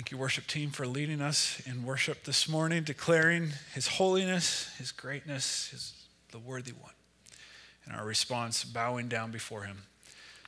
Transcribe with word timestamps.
Thank 0.00 0.12
you, 0.12 0.16
worship 0.16 0.46
team, 0.46 0.70
for 0.70 0.86
leading 0.86 1.20
us 1.20 1.60
in 1.66 1.84
worship 1.84 2.24
this 2.24 2.48
morning, 2.48 2.84
declaring 2.84 3.52
His 3.74 3.86
holiness, 3.86 4.74
His 4.78 4.92
greatness, 4.92 5.68
His 5.68 5.92
the 6.32 6.38
worthy 6.38 6.72
one. 6.72 6.94
And 7.84 7.94
our 7.94 8.06
response, 8.06 8.64
bowing 8.64 9.08
down 9.08 9.30
before 9.30 9.64
Him, 9.64 9.82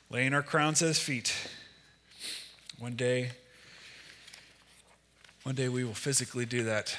laying 0.09 0.33
our 0.33 0.41
crowns 0.41 0.81
at 0.81 0.87
His 0.87 0.97
feet. 0.97 1.35
One 2.79 2.95
day, 2.95 3.33
one 5.43 5.53
day 5.53 5.69
we 5.69 5.83
will 5.83 5.93
physically 5.93 6.47
do 6.47 6.63
that 6.63 6.97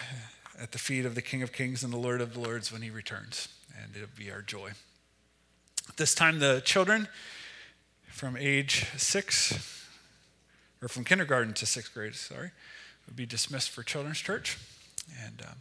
at 0.56 0.70
the 0.70 0.78
feet 0.78 1.04
of 1.04 1.16
the 1.16 1.22
King 1.22 1.42
of 1.42 1.50
Kings 1.50 1.82
and 1.82 1.92
the 1.92 1.96
Lord 1.96 2.20
of 2.20 2.36
Lords 2.36 2.70
when 2.70 2.82
He 2.82 2.90
returns, 2.90 3.48
and 3.82 3.96
it'll 3.96 4.16
be 4.16 4.30
our 4.30 4.42
joy. 4.42 4.70
This 5.96 6.14
time, 6.14 6.38
the 6.38 6.62
children 6.64 7.08
from 8.12 8.36
age 8.36 8.86
six 8.96 9.83
or 10.84 10.88
from 10.88 11.02
kindergarten 11.02 11.54
to 11.54 11.64
sixth 11.64 11.94
grade, 11.94 12.14
sorry, 12.14 12.50
would 13.06 13.16
be 13.16 13.24
dismissed 13.24 13.70
for 13.70 13.82
Children's 13.82 14.18
Church. 14.18 14.58
And 15.24 15.40
um, 15.40 15.56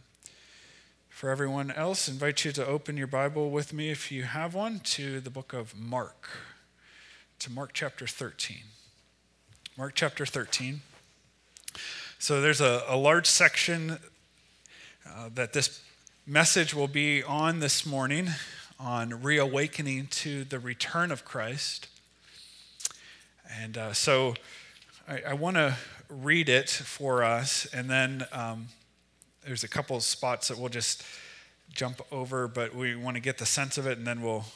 for 1.08 1.30
everyone 1.30 1.70
else, 1.70 2.08
invite 2.08 2.44
you 2.44 2.52
to 2.52 2.66
open 2.66 2.98
your 2.98 3.06
Bible 3.06 3.50
with 3.50 3.72
me, 3.72 3.90
if 3.90 4.12
you 4.12 4.24
have 4.24 4.54
one, 4.54 4.80
to 4.80 5.20
the 5.20 5.30
book 5.30 5.54
of 5.54 5.74
Mark, 5.74 6.28
to 7.38 7.50
Mark 7.50 7.70
chapter 7.72 8.06
13. 8.06 8.58
Mark 9.78 9.94
chapter 9.94 10.26
13. 10.26 10.82
So 12.18 12.42
there's 12.42 12.60
a, 12.60 12.82
a 12.86 12.96
large 12.96 13.26
section 13.26 13.98
uh, 15.08 15.30
that 15.34 15.54
this 15.54 15.80
message 16.26 16.74
will 16.74 16.86
be 16.86 17.22
on 17.22 17.60
this 17.60 17.86
morning 17.86 18.28
on 18.78 19.22
reawakening 19.22 20.08
to 20.08 20.44
the 20.44 20.58
return 20.58 21.10
of 21.10 21.24
Christ. 21.24 21.88
And 23.50 23.78
uh, 23.78 23.94
so 23.94 24.34
I, 25.06 25.22
I 25.28 25.32
want 25.34 25.56
to 25.56 25.76
read 26.08 26.48
it 26.48 26.70
for 26.70 27.22
us, 27.22 27.66
and 27.74 27.90
then 27.90 28.26
um, 28.32 28.68
there's 29.44 29.62
a 29.62 29.68
couple 29.68 29.96
of 29.96 30.02
spots 30.02 30.48
that 30.48 30.56
we'll 30.56 30.70
just 30.70 31.02
jump 31.70 32.00
over, 32.10 32.48
but 32.48 32.74
we 32.74 32.96
want 32.96 33.16
to 33.16 33.20
get 33.20 33.36
the 33.36 33.44
sense 33.44 33.76
of 33.76 33.86
it, 33.86 33.98
and 33.98 34.06
then 34.06 34.22
we'll 34.22 34.46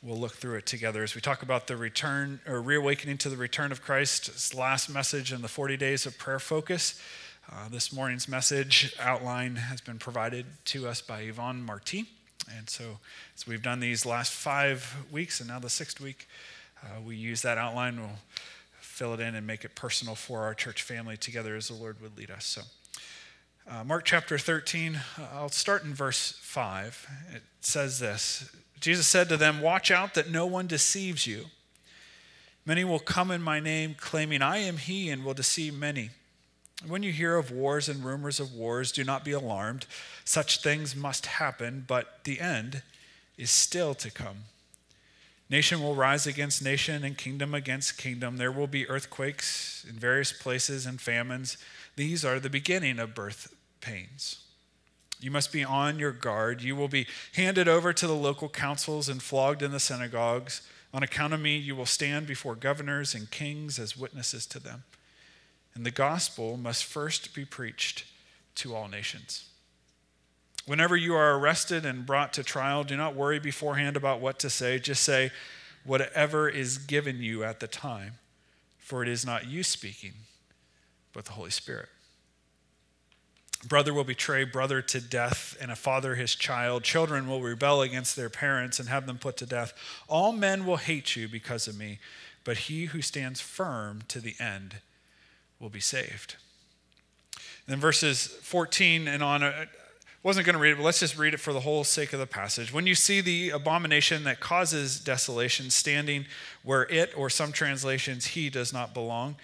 we'll 0.00 0.18
look 0.18 0.34
through 0.34 0.56
it 0.56 0.66
together 0.66 1.04
as 1.04 1.14
we 1.14 1.20
talk 1.20 1.42
about 1.42 1.68
the 1.68 1.76
return 1.76 2.40
or 2.46 2.60
reawakening 2.60 3.16
to 3.16 3.28
the 3.28 3.36
return 3.36 3.70
of 3.70 3.82
Christ's 3.82 4.52
last 4.52 4.90
message 4.90 5.32
in 5.32 5.42
the 5.42 5.48
40 5.48 5.76
days 5.76 6.06
of 6.06 6.18
prayer 6.18 6.40
focus. 6.40 7.00
Uh, 7.48 7.68
this 7.68 7.92
morning's 7.92 8.28
message 8.28 8.96
outline 8.98 9.54
has 9.54 9.80
been 9.80 9.98
provided 9.98 10.44
to 10.64 10.88
us 10.88 11.00
by 11.00 11.20
Yvonne 11.20 11.62
Marti. 11.62 12.06
And 12.56 12.68
so, 12.68 12.98
as 13.36 13.46
we've 13.46 13.62
done 13.62 13.78
these 13.78 14.04
last 14.04 14.32
five 14.32 14.92
weeks, 15.12 15.38
and 15.38 15.48
now 15.48 15.60
the 15.60 15.70
sixth 15.70 16.00
week, 16.00 16.28
uh, 16.82 17.00
we 17.00 17.14
use 17.14 17.42
that 17.42 17.56
outline. 17.56 18.00
We'll 18.00 18.18
fill 19.02 19.14
it 19.14 19.20
in 19.20 19.34
and 19.34 19.44
make 19.44 19.64
it 19.64 19.74
personal 19.74 20.14
for 20.14 20.44
our 20.44 20.54
church 20.54 20.80
family 20.80 21.16
together 21.16 21.56
as 21.56 21.66
the 21.66 21.74
Lord 21.74 22.00
would 22.00 22.16
lead 22.16 22.30
us. 22.30 22.44
So, 22.44 22.62
uh, 23.68 23.82
Mark 23.82 24.04
chapter 24.04 24.38
13, 24.38 24.94
uh, 24.94 25.26
I'll 25.34 25.48
start 25.48 25.82
in 25.82 25.92
verse 25.92 26.38
5. 26.40 27.08
It 27.34 27.42
says 27.62 27.98
this 27.98 28.48
Jesus 28.78 29.08
said 29.08 29.28
to 29.30 29.36
them, 29.36 29.60
Watch 29.60 29.90
out 29.90 30.14
that 30.14 30.30
no 30.30 30.46
one 30.46 30.68
deceives 30.68 31.26
you. 31.26 31.46
Many 32.64 32.84
will 32.84 33.00
come 33.00 33.32
in 33.32 33.42
my 33.42 33.58
name, 33.58 33.96
claiming, 33.98 34.40
I 34.40 34.58
am 34.58 34.76
he, 34.76 35.10
and 35.10 35.24
will 35.24 35.34
deceive 35.34 35.74
many. 35.74 36.10
When 36.86 37.02
you 37.02 37.10
hear 37.10 37.34
of 37.34 37.50
wars 37.50 37.88
and 37.88 38.04
rumors 38.04 38.38
of 38.38 38.54
wars, 38.54 38.92
do 38.92 39.02
not 39.02 39.24
be 39.24 39.32
alarmed. 39.32 39.86
Such 40.24 40.62
things 40.62 40.94
must 40.94 41.26
happen, 41.26 41.86
but 41.88 42.22
the 42.22 42.40
end 42.40 42.82
is 43.36 43.50
still 43.50 43.94
to 43.96 44.12
come. 44.12 44.44
Nation 45.52 45.82
will 45.82 45.94
rise 45.94 46.26
against 46.26 46.64
nation 46.64 47.04
and 47.04 47.18
kingdom 47.18 47.52
against 47.54 47.98
kingdom. 47.98 48.38
There 48.38 48.50
will 48.50 48.66
be 48.66 48.88
earthquakes 48.88 49.84
in 49.86 49.96
various 49.96 50.32
places 50.32 50.86
and 50.86 50.98
famines. 50.98 51.58
These 51.94 52.24
are 52.24 52.40
the 52.40 52.48
beginning 52.48 52.98
of 52.98 53.14
birth 53.14 53.54
pains. 53.82 54.44
You 55.20 55.30
must 55.30 55.52
be 55.52 55.62
on 55.62 55.98
your 55.98 56.10
guard. 56.10 56.62
You 56.62 56.74
will 56.74 56.88
be 56.88 57.06
handed 57.34 57.68
over 57.68 57.92
to 57.92 58.06
the 58.06 58.14
local 58.14 58.48
councils 58.48 59.10
and 59.10 59.22
flogged 59.22 59.62
in 59.62 59.72
the 59.72 59.78
synagogues. 59.78 60.66
On 60.94 61.02
account 61.02 61.34
of 61.34 61.40
me, 61.40 61.58
you 61.58 61.76
will 61.76 61.84
stand 61.84 62.26
before 62.26 62.54
governors 62.54 63.14
and 63.14 63.30
kings 63.30 63.78
as 63.78 63.94
witnesses 63.94 64.46
to 64.46 64.58
them. 64.58 64.84
And 65.74 65.84
the 65.84 65.90
gospel 65.90 66.56
must 66.56 66.82
first 66.82 67.34
be 67.34 67.44
preached 67.44 68.06
to 68.54 68.74
all 68.74 68.88
nations. 68.88 69.51
Whenever 70.66 70.96
you 70.96 71.14
are 71.14 71.38
arrested 71.38 71.84
and 71.84 72.06
brought 72.06 72.32
to 72.32 72.44
trial, 72.44 72.84
do 72.84 72.96
not 72.96 73.16
worry 73.16 73.38
beforehand 73.38 73.96
about 73.96 74.20
what 74.20 74.38
to 74.38 74.48
say. 74.48 74.78
Just 74.78 75.02
say 75.02 75.30
whatever 75.84 76.48
is 76.48 76.78
given 76.78 77.20
you 77.20 77.42
at 77.42 77.60
the 77.60 77.66
time, 77.66 78.14
for 78.78 79.02
it 79.02 79.08
is 79.08 79.26
not 79.26 79.48
you 79.48 79.62
speaking, 79.62 80.12
but 81.12 81.24
the 81.24 81.32
Holy 81.32 81.50
Spirit. 81.50 81.88
Brother 83.66 83.94
will 83.94 84.04
betray 84.04 84.44
brother 84.44 84.82
to 84.82 85.00
death, 85.00 85.56
and 85.60 85.70
a 85.70 85.76
father 85.76 86.16
his 86.16 86.34
child. 86.34 86.82
Children 86.82 87.28
will 87.28 87.40
rebel 87.40 87.82
against 87.82 88.16
their 88.16 88.30
parents 88.30 88.80
and 88.80 88.88
have 88.88 89.06
them 89.06 89.18
put 89.18 89.36
to 89.36 89.46
death. 89.46 89.72
All 90.08 90.32
men 90.32 90.66
will 90.66 90.78
hate 90.78 91.14
you 91.14 91.28
because 91.28 91.68
of 91.68 91.78
me, 91.78 91.98
but 92.44 92.56
he 92.56 92.86
who 92.86 93.02
stands 93.02 93.40
firm 93.40 94.02
to 94.08 94.20
the 94.20 94.34
end 94.40 94.76
will 95.60 95.68
be 95.68 95.80
saved. 95.80 96.36
And 97.66 97.74
then 97.74 97.78
verses 97.78 98.26
14 98.26 99.06
and 99.06 99.22
on, 99.22 99.42
wasn't 100.22 100.46
going 100.46 100.54
to 100.54 100.60
read 100.60 100.72
it, 100.72 100.76
but 100.76 100.84
let's 100.84 101.00
just 101.00 101.18
read 101.18 101.34
it 101.34 101.40
for 101.40 101.52
the 101.52 101.60
whole 101.60 101.82
sake 101.82 102.12
of 102.12 102.20
the 102.20 102.26
passage. 102.26 102.72
When 102.72 102.86
you 102.86 102.94
see 102.94 103.20
the 103.20 103.50
abomination 103.50 104.24
that 104.24 104.38
causes 104.38 105.00
desolation 105.00 105.70
standing 105.70 106.26
where 106.62 106.84
it, 106.84 107.12
or 107.16 107.28
some 107.28 107.50
translations, 107.50 108.26
he 108.26 108.48
does 108.48 108.72
not 108.72 108.94
belong, 108.94 109.36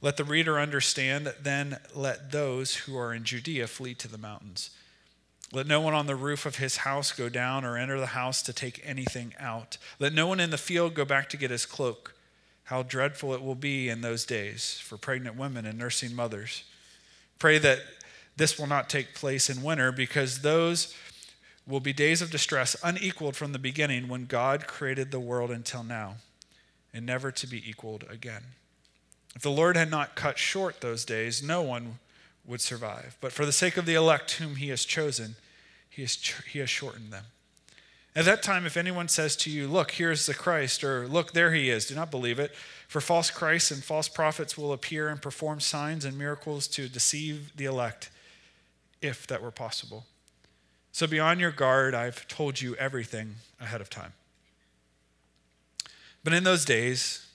let 0.00 0.16
the 0.16 0.24
reader 0.24 0.58
understand, 0.58 1.32
then 1.40 1.78
let 1.94 2.32
those 2.32 2.74
who 2.74 2.96
are 2.96 3.14
in 3.14 3.24
Judea 3.24 3.68
flee 3.68 3.94
to 3.94 4.08
the 4.08 4.18
mountains. 4.18 4.70
Let 5.52 5.68
no 5.68 5.80
one 5.80 5.94
on 5.94 6.06
the 6.06 6.16
roof 6.16 6.46
of 6.46 6.56
his 6.56 6.78
house 6.78 7.12
go 7.12 7.28
down 7.28 7.64
or 7.64 7.78
enter 7.78 8.00
the 8.00 8.06
house 8.06 8.42
to 8.42 8.52
take 8.52 8.82
anything 8.84 9.34
out. 9.38 9.78
Let 10.00 10.12
no 10.12 10.26
one 10.26 10.40
in 10.40 10.50
the 10.50 10.58
field 10.58 10.94
go 10.94 11.04
back 11.04 11.28
to 11.30 11.36
get 11.36 11.52
his 11.52 11.64
cloak. 11.64 12.14
How 12.64 12.82
dreadful 12.82 13.34
it 13.34 13.42
will 13.42 13.54
be 13.54 13.88
in 13.88 14.00
those 14.00 14.26
days 14.26 14.80
for 14.82 14.96
pregnant 14.96 15.36
women 15.36 15.64
and 15.64 15.78
nursing 15.78 16.14
mothers. 16.14 16.64
Pray 17.38 17.58
that 17.58 17.78
this 18.36 18.58
will 18.58 18.66
not 18.66 18.90
take 18.90 19.14
place 19.14 19.48
in 19.48 19.62
winter 19.62 19.92
because 19.92 20.40
those 20.40 20.94
will 21.66 21.80
be 21.80 21.92
days 21.92 22.20
of 22.20 22.30
distress 22.30 22.76
unequaled 22.82 23.36
from 23.36 23.52
the 23.52 23.58
beginning 23.58 24.08
when 24.08 24.26
God 24.26 24.66
created 24.66 25.10
the 25.10 25.20
world 25.20 25.50
until 25.50 25.82
now, 25.82 26.16
and 26.92 27.06
never 27.06 27.30
to 27.30 27.46
be 27.46 27.68
equaled 27.68 28.04
again. 28.10 28.42
If 29.34 29.42
the 29.42 29.50
Lord 29.50 29.76
had 29.76 29.90
not 29.90 30.14
cut 30.14 30.38
short 30.38 30.80
those 30.80 31.04
days, 31.04 31.42
no 31.42 31.62
one 31.62 31.98
would 32.46 32.60
survive. 32.60 33.16
But 33.20 33.32
for 33.32 33.46
the 33.46 33.52
sake 33.52 33.76
of 33.76 33.86
the 33.86 33.94
elect 33.94 34.32
whom 34.32 34.56
he 34.56 34.68
has 34.68 34.84
chosen, 34.84 35.36
he 35.88 36.02
has, 36.02 36.16
he 36.50 36.58
has 36.58 36.70
shortened 36.70 37.12
them. 37.12 37.24
At 38.16 38.26
that 38.26 38.44
time, 38.44 38.64
if 38.64 38.76
anyone 38.76 39.08
says 39.08 39.34
to 39.36 39.50
you, 39.50 39.66
Look, 39.66 39.92
here's 39.92 40.26
the 40.26 40.34
Christ, 40.34 40.84
or 40.84 41.08
Look, 41.08 41.32
there 41.32 41.52
he 41.52 41.68
is, 41.70 41.86
do 41.86 41.96
not 41.96 42.12
believe 42.12 42.38
it. 42.38 42.52
For 42.86 43.00
false 43.00 43.30
Christs 43.30 43.72
and 43.72 43.82
false 43.82 44.08
prophets 44.08 44.56
will 44.56 44.72
appear 44.72 45.08
and 45.08 45.20
perform 45.20 45.58
signs 45.58 46.04
and 46.04 46.16
miracles 46.16 46.68
to 46.68 46.88
deceive 46.88 47.56
the 47.56 47.64
elect 47.64 48.10
if 49.04 49.26
that 49.26 49.42
were 49.42 49.50
possible. 49.50 50.06
So 50.92 51.06
be 51.06 51.20
on 51.20 51.38
your 51.38 51.50
guard. 51.50 51.94
I've 51.94 52.26
told 52.28 52.60
you 52.60 52.74
everything 52.76 53.36
ahead 53.60 53.80
of 53.80 53.90
time. 53.90 54.12
But 56.22 56.32
in 56.32 56.44
those 56.44 56.64
days, 56.64 57.26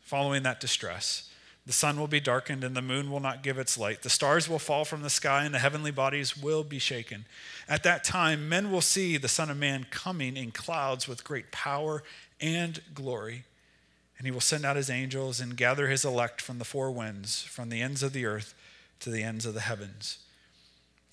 following 0.00 0.42
that 0.44 0.60
distress, 0.60 1.28
the 1.66 1.72
sun 1.72 1.98
will 1.98 2.08
be 2.08 2.20
darkened 2.20 2.64
and 2.64 2.76
the 2.76 2.82
moon 2.82 3.10
will 3.10 3.20
not 3.20 3.42
give 3.42 3.58
its 3.58 3.78
light. 3.78 4.02
The 4.02 4.10
stars 4.10 4.48
will 4.48 4.58
fall 4.58 4.84
from 4.84 5.02
the 5.02 5.10
sky 5.10 5.44
and 5.44 5.54
the 5.54 5.58
heavenly 5.60 5.90
bodies 5.90 6.36
will 6.36 6.64
be 6.64 6.78
shaken. 6.78 7.24
At 7.68 7.82
that 7.84 8.02
time, 8.02 8.48
men 8.48 8.72
will 8.72 8.80
see 8.80 9.16
the 9.16 9.28
Son 9.28 9.50
of 9.50 9.56
Man 9.56 9.86
coming 9.90 10.36
in 10.36 10.50
clouds 10.50 11.06
with 11.06 11.24
great 11.24 11.52
power 11.52 12.02
and 12.40 12.80
glory. 12.94 13.44
And 14.18 14.26
he 14.26 14.30
will 14.30 14.40
send 14.40 14.64
out 14.64 14.76
his 14.76 14.90
angels 14.90 15.40
and 15.40 15.56
gather 15.56 15.88
his 15.88 16.04
elect 16.04 16.40
from 16.40 16.58
the 16.58 16.64
four 16.64 16.90
winds, 16.90 17.42
from 17.42 17.68
the 17.68 17.80
ends 17.80 18.02
of 18.02 18.12
the 18.12 18.26
earth 18.26 18.54
to 19.00 19.10
the 19.10 19.22
ends 19.22 19.44
of 19.44 19.54
the 19.54 19.60
heavens. 19.60 20.18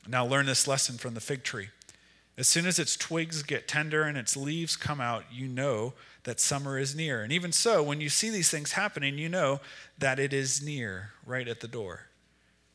Now 0.07 0.25
learn 0.25 0.45
this 0.45 0.67
lesson 0.67 0.97
from 0.97 1.13
the 1.13 1.21
fig 1.21 1.43
tree. 1.43 1.69
As 2.37 2.47
soon 2.47 2.65
as 2.65 2.79
its 2.79 2.95
twigs 2.95 3.43
get 3.43 3.67
tender 3.67 4.03
and 4.03 4.17
its 4.17 4.37
leaves 4.37 4.77
come 4.77 5.01
out, 5.01 5.25
you 5.29 5.45
know 5.45 5.93
that 6.23 6.39
summer 6.39 6.79
is 6.79 6.95
near. 6.95 7.21
And 7.21 7.33
even 7.33 7.51
so, 7.51 7.83
when 7.83 7.99
you 7.99 8.07
see 8.07 8.29
these 8.29 8.49
things 8.49 8.71
happening, 8.71 9.17
you 9.17 9.27
know 9.27 9.59
that 9.97 10.19
it 10.19 10.31
is 10.31 10.61
near, 10.61 11.11
right 11.25 11.47
at 11.47 11.59
the 11.59 11.67
door. 11.67 12.07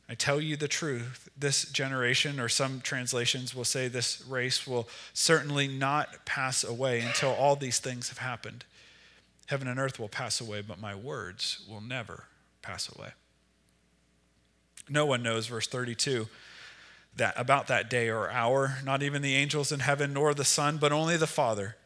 I 0.07 0.15
tell 0.15 0.39
you 0.39 0.57
the 0.57 0.69
truth, 0.69 1.31
this 1.35 1.65
generation, 1.65 2.39
or 2.39 2.51
some 2.51 2.83
translations 2.83 3.55
will 3.55 3.65
say 3.65 3.89
this 3.89 4.23
race, 4.29 4.67
will 4.67 4.87
certainly 5.15 5.67
not 5.67 6.27
pass 6.27 6.63
away 6.63 7.01
until 7.01 7.31
all 7.31 7.57
these 7.57 7.79
things 7.79 8.11
have 8.11 8.19
happened. 8.19 8.67
Heaven 9.47 9.67
and 9.67 9.81
earth 9.81 9.99
will 9.99 10.09
pass 10.09 10.43
away, 10.43 10.61
but 10.61 10.79
my 10.79 10.95
words 10.95 11.65
will 11.67 11.81
never 11.81 12.25
pass 12.61 12.95
away. 12.95 13.13
No 14.91 15.07
one 15.07 15.23
knows, 15.23 15.47
verse 15.47 15.67
32 15.67 16.29
that 17.17 17.35
about 17.37 17.69
that 17.69 17.89
day 17.89 18.09
or 18.09 18.31
hour, 18.31 18.79
not 18.85 19.03
even 19.03 19.23
the 19.23 19.35
angels 19.35 19.71
in 19.71 19.81
heaven 19.81 20.13
nor 20.13 20.35
the 20.35 20.45
Son, 20.45 20.79
but 20.79 20.93
only 20.93 21.17
the 21.17 21.27
Father. 21.27 21.77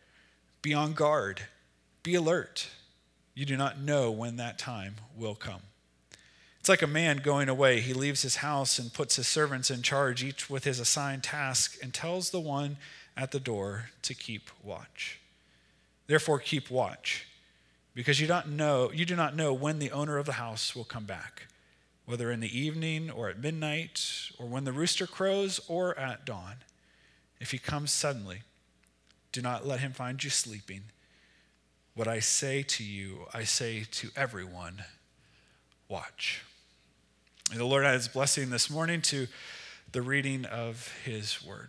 Be 0.62 0.74
on 0.74 0.92
guard, 0.92 1.42
be 2.02 2.14
alert. 2.14 2.68
You 3.34 3.44
do 3.44 3.56
not 3.56 3.78
know 3.78 4.10
when 4.10 4.36
that 4.36 4.58
time 4.58 4.96
will 5.16 5.34
come. 5.34 5.60
It's 6.58 6.68
like 6.68 6.82
a 6.82 6.88
man 6.88 7.18
going 7.18 7.48
away. 7.48 7.80
He 7.80 7.94
leaves 7.94 8.22
his 8.22 8.36
house 8.36 8.78
and 8.78 8.92
puts 8.92 9.16
his 9.16 9.28
servants 9.28 9.70
in 9.70 9.82
charge, 9.82 10.24
each 10.24 10.50
with 10.50 10.64
his 10.64 10.80
assigned 10.80 11.22
task, 11.22 11.78
and 11.82 11.94
tells 11.94 12.30
the 12.30 12.40
one 12.40 12.78
at 13.16 13.30
the 13.30 13.40
door 13.40 13.90
to 14.02 14.14
keep 14.14 14.50
watch. 14.62 15.20
Therefore, 16.08 16.38
keep 16.38 16.70
watch, 16.70 17.26
because 17.94 18.20
you 18.20 18.26
don't 18.26 18.48
know 18.48 18.90
you 18.92 19.04
do 19.04 19.14
not 19.14 19.36
know 19.36 19.52
when 19.52 19.78
the 19.78 19.92
owner 19.92 20.18
of 20.18 20.26
the 20.26 20.32
house 20.32 20.74
will 20.74 20.84
come 20.84 21.04
back, 21.04 21.46
whether 22.08 22.32
in 22.32 22.40
the 22.40 22.58
evening 22.58 23.10
or 23.10 23.28
at 23.28 23.38
midnight, 23.38 24.30
or 24.38 24.46
when 24.46 24.64
the 24.64 24.72
rooster 24.72 25.06
crows 25.06 25.60
or 25.68 25.96
at 25.98 26.24
dawn. 26.24 26.54
If 27.38 27.50
he 27.50 27.58
comes 27.58 27.92
suddenly, 27.92 28.40
do 29.30 29.42
not 29.42 29.66
let 29.66 29.80
him 29.80 29.92
find 29.92 30.24
you 30.24 30.30
sleeping. 30.30 30.84
What 31.94 32.08
I 32.08 32.20
say 32.20 32.62
to 32.62 32.82
you, 32.82 33.26
I 33.34 33.44
say 33.44 33.84
to 33.90 34.08
everyone 34.16 34.84
watch. 35.86 36.42
And 37.50 37.60
the 37.60 37.66
Lord 37.66 37.84
adds 37.84 38.08
blessing 38.08 38.48
this 38.48 38.70
morning 38.70 39.02
to 39.02 39.26
the 39.92 40.00
reading 40.00 40.46
of 40.46 40.90
his 41.04 41.44
word. 41.44 41.68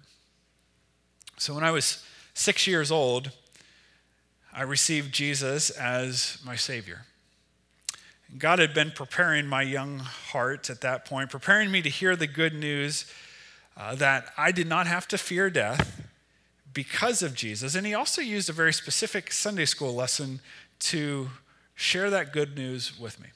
So 1.35 1.53
when 1.53 1.65
I 1.65 1.71
was 1.71 2.01
six 2.33 2.65
years 2.65 2.91
old, 2.91 3.31
I 4.53 4.61
received 4.61 5.13
Jesus 5.13 5.69
as 5.69 6.37
my 6.45 6.55
Savior. 6.55 7.01
God 8.37 8.59
had 8.59 8.73
been 8.73 8.91
preparing 8.91 9.47
my 9.47 9.63
young 9.63 9.99
heart 9.99 10.69
at 10.69 10.81
that 10.81 11.05
point, 11.05 11.29
preparing 11.29 11.71
me 11.71 11.81
to 11.81 11.89
hear 11.89 12.15
the 12.15 12.27
good 12.27 12.53
news 12.53 13.11
uh, 13.75 13.95
that 13.95 14.31
I 14.37 14.51
did 14.51 14.67
not 14.67 14.87
have 14.87 15.07
to 15.09 15.17
fear 15.17 15.49
death 15.49 16.01
because 16.73 17.23
of 17.23 17.33
Jesus. 17.33 17.75
And 17.75 17.87
He 17.87 17.93
also 17.93 18.21
used 18.21 18.49
a 18.49 18.53
very 18.53 18.73
specific 18.73 19.31
Sunday 19.31 19.65
school 19.65 19.93
lesson 19.93 20.41
to 20.79 21.29
share 21.75 22.09
that 22.09 22.31
good 22.31 22.55
news 22.55 22.99
with 22.99 23.19
me. 23.19 23.29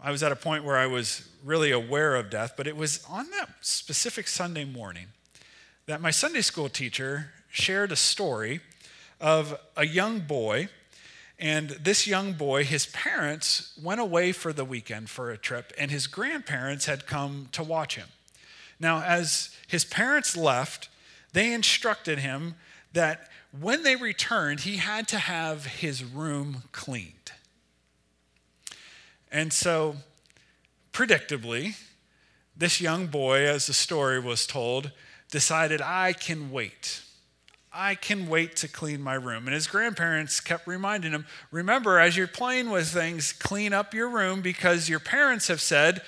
I 0.00 0.10
was 0.10 0.22
at 0.22 0.32
a 0.32 0.36
point 0.36 0.64
where 0.64 0.76
I 0.76 0.86
was 0.86 1.28
really 1.42 1.70
aware 1.70 2.16
of 2.16 2.28
death, 2.28 2.54
but 2.56 2.66
it 2.66 2.76
was 2.76 3.04
on 3.08 3.30
that 3.30 3.48
specific 3.60 4.28
Sunday 4.28 4.64
morning 4.64 5.06
that 5.86 6.00
my 6.00 6.10
Sunday 6.10 6.40
school 6.40 6.68
teacher 6.68 7.32
shared 7.50 7.92
a 7.92 7.96
story 7.96 8.60
of 9.20 9.58
a 9.76 9.86
young 9.86 10.20
boy. 10.20 10.68
And 11.44 11.68
this 11.68 12.06
young 12.06 12.32
boy, 12.32 12.64
his 12.64 12.86
parents 12.86 13.78
went 13.80 14.00
away 14.00 14.32
for 14.32 14.50
the 14.50 14.64
weekend 14.64 15.10
for 15.10 15.30
a 15.30 15.36
trip, 15.36 15.74
and 15.76 15.90
his 15.90 16.06
grandparents 16.06 16.86
had 16.86 17.06
come 17.06 17.50
to 17.52 17.62
watch 17.62 17.96
him. 17.96 18.08
Now, 18.80 19.02
as 19.02 19.54
his 19.66 19.84
parents 19.84 20.38
left, 20.38 20.88
they 21.34 21.52
instructed 21.52 22.20
him 22.20 22.54
that 22.94 23.28
when 23.60 23.82
they 23.82 23.94
returned, 23.94 24.60
he 24.60 24.78
had 24.78 25.06
to 25.08 25.18
have 25.18 25.66
his 25.66 26.02
room 26.02 26.62
cleaned. 26.72 27.32
And 29.30 29.52
so, 29.52 29.96
predictably, 30.94 31.76
this 32.56 32.80
young 32.80 33.06
boy, 33.08 33.46
as 33.46 33.66
the 33.66 33.74
story 33.74 34.18
was 34.18 34.46
told, 34.46 34.92
decided, 35.30 35.82
I 35.82 36.14
can 36.14 36.50
wait. 36.50 37.02
I 37.74 37.96
can 37.96 38.28
wait 38.28 38.56
to 38.56 38.68
clean 38.68 39.02
my 39.02 39.14
room. 39.14 39.46
And 39.46 39.54
his 39.54 39.66
grandparents 39.66 40.40
kept 40.40 40.66
reminding 40.66 41.10
him, 41.10 41.26
remember, 41.50 41.98
as 41.98 42.16
you're 42.16 42.28
playing 42.28 42.70
with 42.70 42.88
things, 42.88 43.32
clean 43.32 43.72
up 43.72 43.92
your 43.92 44.08
room 44.08 44.42
because 44.42 44.88
your 44.88 45.00
parents 45.00 45.48
have 45.48 45.60
said 45.60 46.02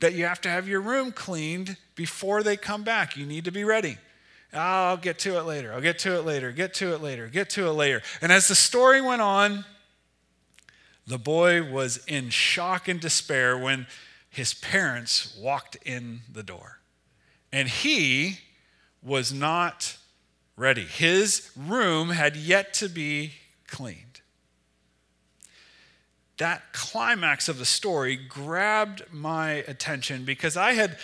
that 0.00 0.14
you 0.14 0.24
have 0.24 0.40
to 0.40 0.48
have 0.48 0.66
your 0.66 0.80
room 0.80 1.12
cleaned 1.12 1.76
before 1.94 2.42
they 2.42 2.56
come 2.56 2.82
back. 2.82 3.16
You 3.16 3.26
need 3.26 3.44
to 3.44 3.52
be 3.52 3.62
ready. 3.62 3.96
I'll 4.52 4.96
get 4.96 5.18
to 5.20 5.38
it 5.38 5.42
later. 5.42 5.72
I'll 5.72 5.80
get 5.80 5.98
to 6.00 6.16
it 6.16 6.24
later. 6.24 6.50
Get 6.52 6.74
to 6.74 6.94
it 6.94 7.00
later. 7.00 7.28
Get 7.28 7.50
to 7.50 7.68
it 7.68 7.72
later. 7.72 8.02
And 8.20 8.32
as 8.32 8.48
the 8.48 8.54
story 8.54 9.00
went 9.00 9.22
on, 9.22 9.64
the 11.06 11.18
boy 11.18 11.70
was 11.70 12.04
in 12.06 12.30
shock 12.30 12.88
and 12.88 13.00
despair 13.00 13.56
when 13.56 13.86
his 14.30 14.54
parents 14.54 15.36
walked 15.40 15.76
in 15.84 16.20
the 16.32 16.42
door. 16.42 16.80
And 17.52 17.68
he 17.68 18.40
was 19.02 19.32
not 19.32 19.96
ready. 20.56 20.84
His 20.84 21.50
room 21.56 22.10
had 22.10 22.36
yet 22.36 22.74
to 22.74 22.88
be 22.88 23.32
cleaned. 23.66 24.20
That 26.38 26.72
climax 26.72 27.48
of 27.48 27.58
the 27.58 27.64
story 27.64 28.16
grabbed 28.16 29.02
my 29.12 29.50
attention 29.68 30.24
because 30.24 30.56
I 30.56 30.72
had 30.72 30.98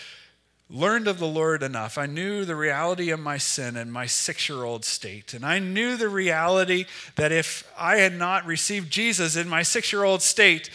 learned 0.68 1.08
of 1.08 1.18
the 1.18 1.26
Lord 1.26 1.62
enough. 1.62 1.98
I 1.98 2.06
knew 2.06 2.44
the 2.44 2.56
reality 2.56 3.10
of 3.10 3.20
my 3.20 3.38
sin 3.38 3.76
and 3.76 3.92
my 3.92 4.06
six 4.06 4.48
year 4.48 4.62
old 4.64 4.84
state. 4.84 5.34
And 5.34 5.44
I 5.44 5.58
knew 5.58 5.96
the 5.96 6.08
reality 6.08 6.86
that 7.16 7.32
if 7.32 7.70
I 7.76 7.96
had 7.96 8.14
not 8.14 8.46
received 8.46 8.90
Jesus 8.90 9.36
in 9.36 9.48
my 9.48 9.62
six 9.62 9.92
year 9.92 10.04
old 10.04 10.22
state, 10.22 10.70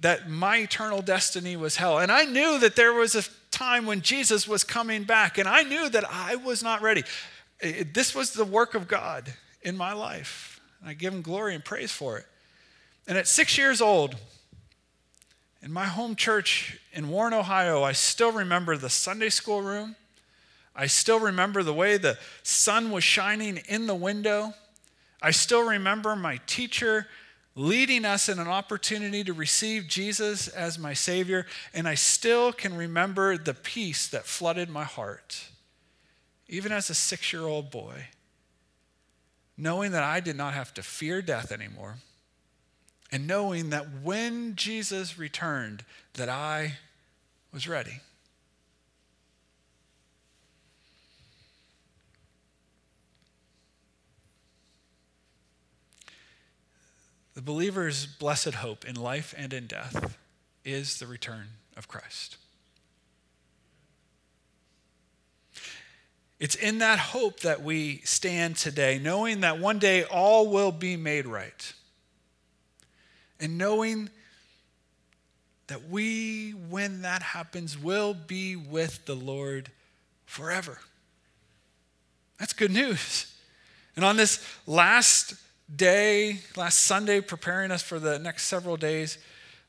that 0.00 0.28
my 0.28 0.58
eternal 0.58 1.00
destiny 1.00 1.56
was 1.56 1.76
hell. 1.76 1.98
And 1.98 2.12
I 2.12 2.24
knew 2.24 2.58
that 2.58 2.76
there 2.76 2.92
was 2.92 3.14
a 3.14 3.22
time 3.50 3.86
when 3.86 4.02
Jesus 4.02 4.46
was 4.46 4.64
coming 4.64 5.04
back, 5.04 5.38
and 5.38 5.48
I 5.48 5.62
knew 5.62 5.88
that 5.88 6.04
I 6.10 6.36
was 6.36 6.62
not 6.62 6.82
ready. 6.82 7.04
This 7.64 8.14
was 8.14 8.32
the 8.32 8.44
work 8.44 8.74
of 8.74 8.86
God 8.88 9.32
in 9.62 9.76
my 9.76 9.92
life. 9.92 10.60
And 10.80 10.90
I 10.90 10.94
give 10.94 11.14
him 11.14 11.22
glory 11.22 11.54
and 11.54 11.64
praise 11.64 11.90
for 11.90 12.18
it. 12.18 12.26
And 13.06 13.18
at 13.18 13.26
six 13.26 13.56
years 13.58 13.80
old, 13.80 14.16
in 15.62 15.72
my 15.72 15.86
home 15.86 16.14
church 16.14 16.78
in 16.92 17.08
Warren, 17.08 17.32
Ohio, 17.32 17.82
I 17.82 17.92
still 17.92 18.32
remember 18.32 18.76
the 18.76 18.90
Sunday 18.90 19.30
school 19.30 19.62
room. 19.62 19.96
I 20.76 20.86
still 20.86 21.20
remember 21.20 21.62
the 21.62 21.72
way 21.72 21.96
the 21.96 22.18
sun 22.42 22.90
was 22.90 23.04
shining 23.04 23.62
in 23.68 23.86
the 23.86 23.94
window. 23.94 24.52
I 25.22 25.30
still 25.30 25.66
remember 25.66 26.16
my 26.16 26.40
teacher 26.46 27.06
leading 27.56 28.04
us 28.04 28.28
in 28.28 28.38
an 28.38 28.48
opportunity 28.48 29.24
to 29.24 29.32
receive 29.32 29.86
Jesus 29.86 30.48
as 30.48 30.78
my 30.78 30.92
Savior. 30.92 31.46
And 31.72 31.88
I 31.88 31.94
still 31.94 32.52
can 32.52 32.76
remember 32.76 33.38
the 33.38 33.54
peace 33.54 34.06
that 34.08 34.26
flooded 34.26 34.68
my 34.68 34.84
heart, 34.84 35.46
even 36.48 36.72
as 36.72 36.90
a 36.90 36.94
six 36.94 37.32
year 37.32 37.42
old 37.42 37.70
boy, 37.70 38.08
knowing 39.56 39.92
that 39.92 40.02
I 40.02 40.20
did 40.20 40.36
not 40.36 40.54
have 40.54 40.74
to 40.74 40.82
fear 40.82 41.22
death 41.22 41.52
anymore 41.52 41.96
and 43.14 43.28
knowing 43.28 43.70
that 43.70 44.02
when 44.02 44.56
Jesus 44.56 45.18
returned 45.18 45.84
that 46.14 46.28
I 46.28 46.78
was 47.52 47.68
ready. 47.68 48.00
The 57.34 57.42
believer's 57.42 58.06
blessed 58.06 58.54
hope 58.54 58.84
in 58.84 58.96
life 58.96 59.32
and 59.36 59.52
in 59.52 59.66
death 59.66 60.16
is 60.64 60.98
the 60.98 61.06
return 61.06 61.46
of 61.76 61.86
Christ. 61.86 62.36
It's 66.40 66.54
in 66.54 66.78
that 66.78 66.98
hope 66.98 67.40
that 67.40 67.62
we 67.62 67.98
stand 68.04 68.56
today, 68.56 68.98
knowing 69.02 69.40
that 69.40 69.58
one 69.58 69.78
day 69.78 70.04
all 70.04 70.48
will 70.48 70.72
be 70.72 70.96
made 70.96 71.26
right 71.26 71.72
and 73.40 73.58
knowing 73.58 74.10
that 75.66 75.88
we, 75.88 76.50
when 76.50 77.02
that 77.02 77.22
happens, 77.22 77.78
will 77.78 78.14
be 78.14 78.56
with 78.56 79.06
the 79.06 79.14
Lord 79.14 79.70
forever. 80.26 80.78
That's 82.38 82.52
good 82.52 82.70
news. 82.70 83.34
And 83.96 84.04
on 84.04 84.16
this 84.16 84.44
last 84.66 85.34
day, 85.74 86.40
last 86.56 86.78
Sunday, 86.78 87.20
preparing 87.20 87.70
us 87.70 87.82
for 87.82 87.98
the 87.98 88.18
next 88.18 88.46
several 88.46 88.76
days 88.76 89.18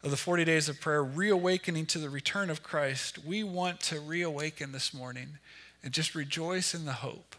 of 0.03 0.11
the 0.11 0.17
40 0.17 0.45
days 0.45 0.67
of 0.67 0.81
prayer, 0.81 1.03
reawakening 1.03 1.85
to 1.87 1.99
the 1.99 2.09
return 2.09 2.49
of 2.49 2.61
Christ, 2.61 3.23
we 3.25 3.43
want 3.43 3.79
to 3.81 3.99
reawaken 3.99 4.71
this 4.71 4.93
morning 4.93 5.37
and 5.85 5.93
just 5.93 6.15
rejoice 6.15 6.73
in 6.73 6.83
the 6.83 6.91
hope, 6.93 7.37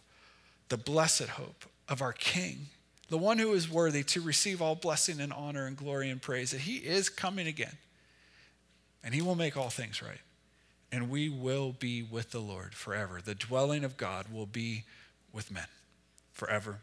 the 0.71 0.79
blessed 0.79 1.29
hope 1.29 1.67
of 1.87 2.01
our 2.01 2.15
King 2.15 2.69
the 3.09 3.19
one 3.19 3.39
who 3.39 3.53
is 3.53 3.71
worthy 3.71 4.03
to 4.03 4.21
receive 4.21 4.61
all 4.61 4.75
blessing 4.75 5.21
and 5.21 5.33
honor 5.33 5.67
and 5.67 5.77
glory 5.77 6.11
and 6.11 6.21
praise, 6.21 6.51
that 6.51 6.63
he 6.63 6.77
is 6.77 7.09
coming 7.09 7.47
again. 7.47 7.77
And 9.05 9.15
he 9.15 9.23
will 9.23 9.37
make 9.37 9.57
all 9.57 9.71
things 9.71 10.03
right. 10.03 10.21
And 10.91 11.09
we 11.09 11.29
will 11.29 11.73
be 11.73 12.03
with 12.03 12.33
the 12.33 12.41
Lord 12.41 12.75
forever. 12.75 13.21
The 13.25 13.35
dwelling 13.35 13.85
of 13.85 13.97
God 13.97 14.27
will 14.33 14.47
be 14.47 14.85
with 15.33 15.53
men 15.53 15.67
forever 16.33 16.79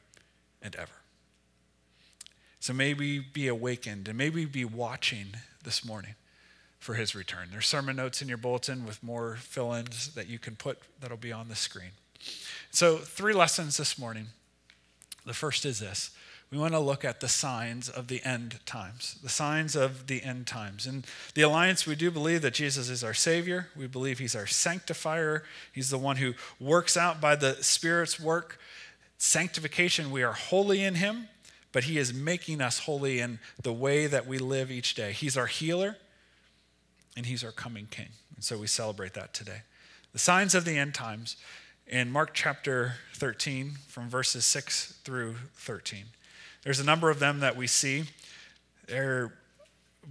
and 0.61 0.75
ever. 0.75 0.91
So 2.59 2.71
may 2.71 2.93
we 2.93 3.19
be 3.19 3.49
awakened 3.49 4.07
and 4.07 4.17
may 4.17 4.29
we 4.29 4.45
be 4.45 4.63
watching 4.63 5.27
this 5.63 5.83
morning 5.83 6.15
for 6.83 6.95
his 6.95 7.15
return. 7.15 7.47
There's 7.49 7.65
sermon 7.65 7.95
notes 7.95 8.21
in 8.21 8.27
your 8.27 8.37
bulletin 8.37 8.85
with 8.85 9.01
more 9.01 9.37
fill 9.37 9.71
ins 9.71 10.13
that 10.15 10.27
you 10.27 10.37
can 10.37 10.57
put 10.57 10.79
that'll 10.99 11.15
be 11.15 11.31
on 11.31 11.47
the 11.47 11.55
screen. 11.55 11.91
So, 12.71 12.97
three 12.97 13.33
lessons 13.33 13.77
this 13.77 13.97
morning. 13.97 14.27
The 15.25 15.33
first 15.33 15.65
is 15.65 15.79
this 15.79 16.11
we 16.51 16.57
want 16.57 16.73
to 16.73 16.79
look 16.79 17.05
at 17.05 17.21
the 17.21 17.29
signs 17.29 17.87
of 17.87 18.09
the 18.09 18.21
end 18.25 18.59
times, 18.65 19.17
the 19.23 19.29
signs 19.29 19.77
of 19.77 20.07
the 20.07 20.21
end 20.23 20.45
times. 20.45 20.85
In 20.85 21.05
the 21.35 21.43
Alliance, 21.43 21.87
we 21.87 21.95
do 21.95 22.11
believe 22.11 22.41
that 22.41 22.53
Jesus 22.53 22.89
is 22.89 23.01
our 23.01 23.13
Savior. 23.13 23.69
We 23.77 23.87
believe 23.87 24.19
He's 24.19 24.35
our 24.35 24.45
sanctifier. 24.45 25.43
He's 25.71 25.89
the 25.89 25.97
one 25.97 26.17
who 26.17 26.33
works 26.59 26.97
out 26.97 27.21
by 27.21 27.37
the 27.37 27.55
Spirit's 27.63 28.19
work. 28.19 28.59
Sanctification, 29.17 30.11
we 30.11 30.21
are 30.21 30.33
holy 30.33 30.83
in 30.83 30.95
Him, 30.95 31.29
but 31.71 31.85
He 31.85 31.97
is 31.97 32.13
making 32.13 32.59
us 32.59 32.79
holy 32.79 33.19
in 33.19 33.39
the 33.61 33.73
way 33.73 34.05
that 34.05 34.27
we 34.27 34.37
live 34.37 34.69
each 34.69 34.95
day. 34.95 35.13
He's 35.13 35.37
our 35.37 35.47
healer. 35.47 35.95
And 37.15 37.25
he's 37.25 37.43
our 37.43 37.51
coming 37.51 37.87
king. 37.89 38.09
And 38.35 38.43
so 38.43 38.57
we 38.57 38.67
celebrate 38.67 39.13
that 39.13 39.33
today. 39.33 39.61
The 40.11 40.19
signs 40.19 40.55
of 40.55 40.65
the 40.65 40.77
end 40.77 40.93
times 40.93 41.37
in 41.87 42.11
Mark 42.11 42.31
chapter 42.33 42.95
13, 43.15 43.73
from 43.87 44.09
verses 44.09 44.45
6 44.45 44.99
through 45.03 45.35
13. 45.55 46.05
There's 46.63 46.79
a 46.79 46.83
number 46.83 47.09
of 47.09 47.19
them 47.19 47.39
that 47.41 47.57
we 47.57 47.67
see. 47.67 48.05
There 48.87 49.33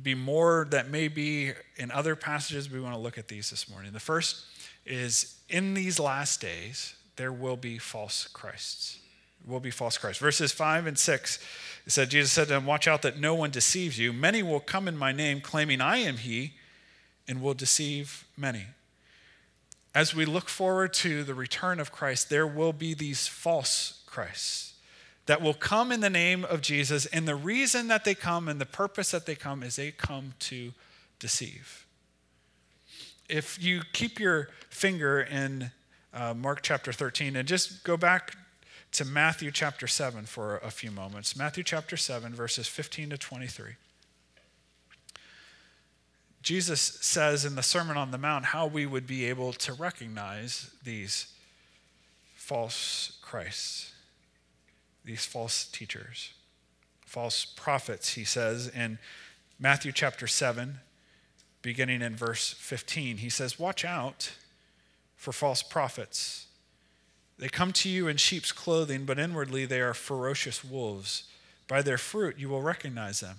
be 0.02 0.14
more 0.14 0.66
that 0.70 0.90
may 0.90 1.08
be 1.08 1.52
in 1.76 1.90
other 1.90 2.16
passages. 2.16 2.70
We 2.70 2.80
want 2.80 2.94
to 2.94 3.00
look 3.00 3.18
at 3.18 3.28
these 3.28 3.50
this 3.50 3.68
morning. 3.68 3.92
The 3.92 4.00
first 4.00 4.44
is 4.86 5.38
in 5.48 5.74
these 5.74 5.98
last 5.98 6.40
days, 6.40 6.94
there 7.16 7.32
will 7.32 7.56
be 7.56 7.78
false 7.78 8.26
Christs. 8.26 8.98
Will 9.46 9.60
be 9.60 9.70
false 9.70 9.98
Christs. 9.98 10.20
Verses 10.20 10.52
5 10.52 10.86
and 10.86 10.98
6 10.98 11.38
it 11.86 11.90
said, 11.90 12.10
Jesus 12.10 12.30
said 12.30 12.44
to 12.44 12.54
them, 12.54 12.66
Watch 12.66 12.86
out 12.86 13.02
that 13.02 13.18
no 13.18 13.34
one 13.34 13.50
deceives 13.50 13.98
you. 13.98 14.12
Many 14.12 14.42
will 14.42 14.60
come 14.60 14.86
in 14.86 14.96
my 14.96 15.12
name, 15.12 15.40
claiming 15.40 15.80
I 15.80 15.98
am 15.98 16.16
he, 16.16 16.54
and 17.28 17.42
will 17.42 17.54
deceive 17.54 18.24
many. 18.36 18.66
As 19.94 20.14
we 20.14 20.24
look 20.24 20.48
forward 20.48 20.94
to 20.94 21.22
the 21.22 21.34
return 21.34 21.78
of 21.78 21.92
Christ, 21.92 22.30
there 22.30 22.46
will 22.46 22.72
be 22.72 22.94
these 22.94 23.26
false 23.26 24.02
Christs 24.06 24.74
that 25.26 25.40
will 25.40 25.54
come 25.54 25.92
in 25.92 26.00
the 26.00 26.10
name 26.10 26.44
of 26.44 26.60
Jesus. 26.62 27.06
And 27.06 27.28
the 27.28 27.36
reason 27.36 27.88
that 27.88 28.04
they 28.04 28.14
come 28.14 28.48
and 28.48 28.60
the 28.60 28.66
purpose 28.66 29.10
that 29.12 29.26
they 29.26 29.34
come 29.34 29.62
is 29.62 29.76
they 29.76 29.90
come 29.90 30.34
to 30.40 30.72
deceive. 31.18 31.86
If 33.28 33.62
you 33.62 33.82
keep 33.92 34.18
your 34.18 34.48
finger 34.68 35.20
in 35.20 35.70
uh, 36.12 36.34
Mark 36.34 36.60
chapter 36.62 36.92
13 36.92 37.36
and 37.36 37.46
just 37.46 37.84
go 37.84 37.96
back 37.96 38.36
to 38.92 39.04
Matthew 39.04 39.50
chapter 39.50 39.86
7 39.86 40.26
for 40.26 40.58
a 40.58 40.70
few 40.70 40.90
moments. 40.90 41.36
Matthew 41.36 41.64
chapter 41.64 41.96
7, 41.96 42.34
verses 42.34 42.68
15 42.68 43.10
to 43.10 43.18
23. 43.18 43.76
Jesus 46.42 46.80
says 46.80 47.44
in 47.44 47.54
the 47.54 47.62
Sermon 47.62 47.96
on 47.96 48.10
the 48.10 48.18
Mount 48.18 48.46
how 48.46 48.66
we 48.66 48.84
would 48.84 49.06
be 49.06 49.26
able 49.26 49.52
to 49.54 49.72
recognize 49.72 50.70
these 50.84 51.28
false 52.34 53.18
Christs, 53.22 53.92
these 55.04 55.24
false 55.24 55.64
teachers, 55.64 56.32
false 57.06 57.44
prophets, 57.44 58.14
he 58.14 58.24
says 58.24 58.68
in 58.68 58.98
Matthew 59.58 59.92
chapter 59.92 60.26
7, 60.26 60.80
beginning 61.62 62.02
in 62.02 62.16
verse 62.16 62.52
15. 62.58 63.18
He 63.18 63.30
says, 63.30 63.58
Watch 63.58 63.84
out 63.84 64.32
for 65.16 65.32
false 65.32 65.62
prophets 65.62 66.46
they 67.42 67.48
come 67.48 67.72
to 67.72 67.88
you 67.88 68.06
in 68.06 68.18
sheep's 68.18 68.52
clothing, 68.52 69.04
but 69.04 69.18
inwardly 69.18 69.66
they 69.66 69.80
are 69.80 69.94
ferocious 69.94 70.64
wolves. 70.64 71.24
By 71.66 71.82
their 71.82 71.98
fruit 71.98 72.38
you 72.38 72.48
will 72.48 72.62
recognize 72.62 73.18
them. 73.18 73.38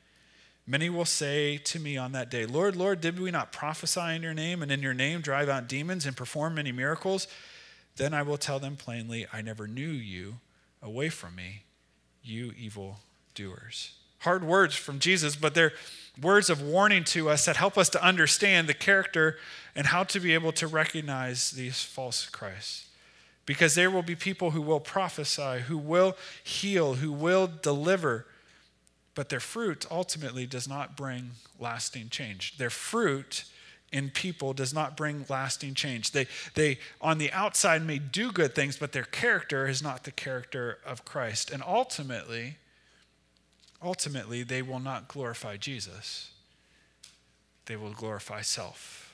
Many 0.67 0.89
will 0.89 1.05
say 1.05 1.57
to 1.57 1.79
me 1.79 1.97
on 1.97 2.11
that 2.11 2.29
day, 2.29 2.45
Lord, 2.45 2.75
Lord, 2.75 3.01
did 3.01 3.19
we 3.19 3.31
not 3.31 3.51
prophesy 3.51 4.15
in 4.15 4.21
your 4.21 4.33
name, 4.33 4.61
and 4.61 4.71
in 4.71 4.81
your 4.81 4.93
name 4.93 5.21
drive 5.21 5.49
out 5.49 5.67
demons 5.67 6.05
and 6.05 6.15
perform 6.15 6.55
many 6.55 6.71
miracles? 6.71 7.27
Then 7.97 8.13
I 8.13 8.21
will 8.21 8.37
tell 8.37 8.59
them 8.59 8.75
plainly, 8.75 9.25
I 9.33 9.41
never 9.41 9.67
knew 9.67 9.89
you. 9.89 10.35
Away 10.83 11.09
from 11.09 11.35
me, 11.35 11.63
you 12.23 12.53
evil 12.57 12.99
doers. 13.35 13.93
Hard 14.19 14.43
words 14.43 14.75
from 14.75 14.99
Jesus, 14.99 15.35
but 15.35 15.53
they're 15.53 15.73
words 16.19 16.49
of 16.49 16.61
warning 16.61 17.03
to 17.05 17.29
us 17.29 17.45
that 17.45 17.55
help 17.55 17.77
us 17.77 17.89
to 17.89 18.03
understand 18.03 18.67
the 18.67 18.73
character 18.73 19.37
and 19.75 19.87
how 19.87 20.03
to 20.05 20.19
be 20.19 20.33
able 20.33 20.51
to 20.53 20.67
recognize 20.67 21.51
these 21.51 21.83
false 21.83 22.29
Christs 22.29 22.87
because 23.45 23.75
there 23.75 23.91
will 23.91 24.03
be 24.03 24.15
people 24.15 24.51
who 24.51 24.61
will 24.61 24.79
prophesy, 24.79 25.61
who 25.67 25.77
will 25.77 26.15
heal, 26.43 26.95
who 26.95 27.11
will 27.11 27.47
deliver, 27.47 28.25
but 29.15 29.29
their 29.29 29.39
fruit 29.39 29.85
ultimately 29.91 30.45
does 30.45 30.67
not 30.67 30.95
bring 30.95 31.31
lasting 31.59 32.09
change. 32.09 32.57
Their 32.57 32.69
fruit 32.69 33.45
in 33.91 34.09
people 34.09 34.53
does 34.53 34.73
not 34.73 34.95
bring 34.95 35.25
lasting 35.27 35.73
change. 35.73 36.11
They, 36.11 36.27
they, 36.55 36.79
on 37.01 37.17
the 37.17 37.31
outside, 37.31 37.85
may 37.85 37.99
do 37.99 38.31
good 38.31 38.55
things, 38.55 38.77
but 38.77 38.93
their 38.93 39.03
character 39.03 39.67
is 39.67 39.83
not 39.83 40.03
the 40.03 40.11
character 40.11 40.79
of 40.85 41.03
Christ. 41.03 41.51
And 41.51 41.61
ultimately, 41.61 42.57
ultimately, 43.83 44.43
they 44.43 44.61
will 44.61 44.79
not 44.79 45.07
glorify 45.07 45.57
Jesus, 45.57 46.31
they 47.65 47.75
will 47.75 47.93
glorify 47.93 48.41
self. 48.41 49.13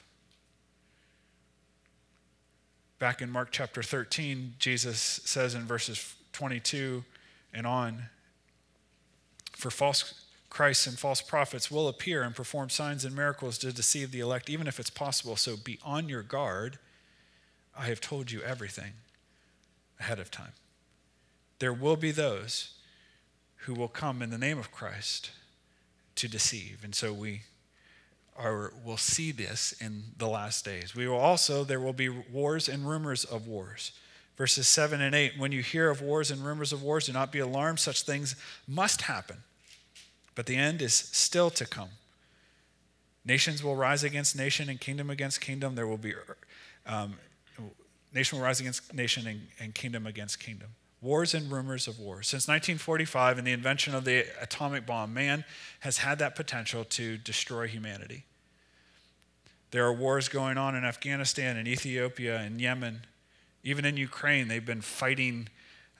Back 2.99 3.21
in 3.21 3.29
Mark 3.29 3.49
chapter 3.51 3.83
13, 3.83 4.55
Jesus 4.57 4.99
says 4.99 5.53
in 5.53 5.65
verses 5.65 6.15
22 6.33 7.03
and 7.53 7.67
on, 7.67 8.09
For 9.57 9.71
false 9.71 10.13
Christs 10.49 10.85
and 10.85 10.97
false 10.97 11.19
prophets 11.19 11.71
will 11.71 11.87
appear 11.87 12.21
and 12.21 12.35
perform 12.35 12.69
signs 12.69 13.03
and 13.03 13.15
miracles 13.15 13.57
to 13.57 13.73
deceive 13.73 14.11
the 14.11 14.19
elect, 14.19 14.49
even 14.51 14.67
if 14.67 14.79
it's 14.79 14.91
possible. 14.91 15.35
So 15.35 15.57
be 15.57 15.79
on 15.83 16.07
your 16.07 16.21
guard. 16.21 16.77
I 17.77 17.85
have 17.87 17.99
told 17.99 18.31
you 18.31 18.41
everything 18.41 18.93
ahead 19.99 20.19
of 20.19 20.29
time. 20.29 20.53
There 21.57 21.73
will 21.73 21.95
be 21.95 22.11
those 22.11 22.75
who 23.61 23.73
will 23.73 23.87
come 23.87 24.21
in 24.21 24.29
the 24.29 24.37
name 24.37 24.59
of 24.59 24.71
Christ 24.71 25.31
to 26.15 26.27
deceive. 26.27 26.81
And 26.83 26.93
so 26.93 27.11
we 27.11 27.41
are, 28.37 28.71
will 28.85 28.97
see 28.97 29.31
this 29.31 29.73
in 29.81 30.03
the 30.17 30.27
last 30.27 30.63
days. 30.65 30.95
We 30.95 31.07
will 31.07 31.17
also, 31.17 31.63
there 31.63 31.79
will 31.79 31.93
be 31.93 32.09
wars 32.09 32.69
and 32.69 32.87
rumors 32.87 33.25
of 33.25 33.47
wars. 33.47 33.91
Verses 34.37 34.67
7 34.67 35.01
and 35.01 35.15
8 35.15 35.37
When 35.37 35.51
you 35.51 35.61
hear 35.61 35.89
of 35.89 36.01
wars 36.01 36.31
and 36.31 36.45
rumors 36.45 36.71
of 36.71 36.83
wars, 36.83 37.07
do 37.07 37.13
not 37.13 37.31
be 37.31 37.39
alarmed. 37.39 37.79
Such 37.79 38.03
things 38.03 38.35
must 38.67 39.03
happen, 39.03 39.37
but 40.35 40.45
the 40.45 40.55
end 40.55 40.81
is 40.81 40.93
still 40.93 41.49
to 41.51 41.65
come. 41.65 41.89
Nations 43.25 43.61
will 43.61 43.75
rise 43.75 44.03
against 44.03 44.37
nation 44.37 44.69
and 44.69 44.79
kingdom 44.79 45.09
against 45.09 45.41
kingdom. 45.41 45.75
There 45.75 45.87
will 45.87 45.97
be, 45.97 46.13
um, 46.85 47.15
nation 48.13 48.37
will 48.37 48.45
rise 48.45 48.61
against 48.61 48.93
nation 48.93 49.27
and, 49.27 49.41
and 49.59 49.75
kingdom 49.75 50.07
against 50.07 50.39
kingdom. 50.39 50.69
Wars 51.01 51.33
and 51.33 51.51
rumors 51.51 51.87
of 51.87 51.99
wars. 51.99 52.27
Since 52.27 52.47
1945 52.47 53.37
and 53.37 53.45
the 53.45 53.51
invention 53.51 53.93
of 53.93 54.05
the 54.05 54.25
atomic 54.41 54.85
bomb, 54.85 55.13
man 55.13 55.43
has 55.81 55.97
had 55.97 56.19
that 56.19 56.35
potential 56.35 56.85
to 56.85 57.17
destroy 57.17 57.67
humanity. 57.67 58.23
There 59.71 59.85
are 59.85 59.93
wars 59.93 60.29
going 60.29 60.57
on 60.57 60.75
in 60.75 60.85
Afghanistan 60.85 61.57
and 61.57 61.67
Ethiopia 61.67 62.37
and 62.37 62.61
Yemen. 62.61 63.01
Even 63.67 63.83
in 63.83 63.97
Ukraine, 63.97 64.47
they've 64.47 64.65
been 64.65 64.79
fighting 64.79 65.49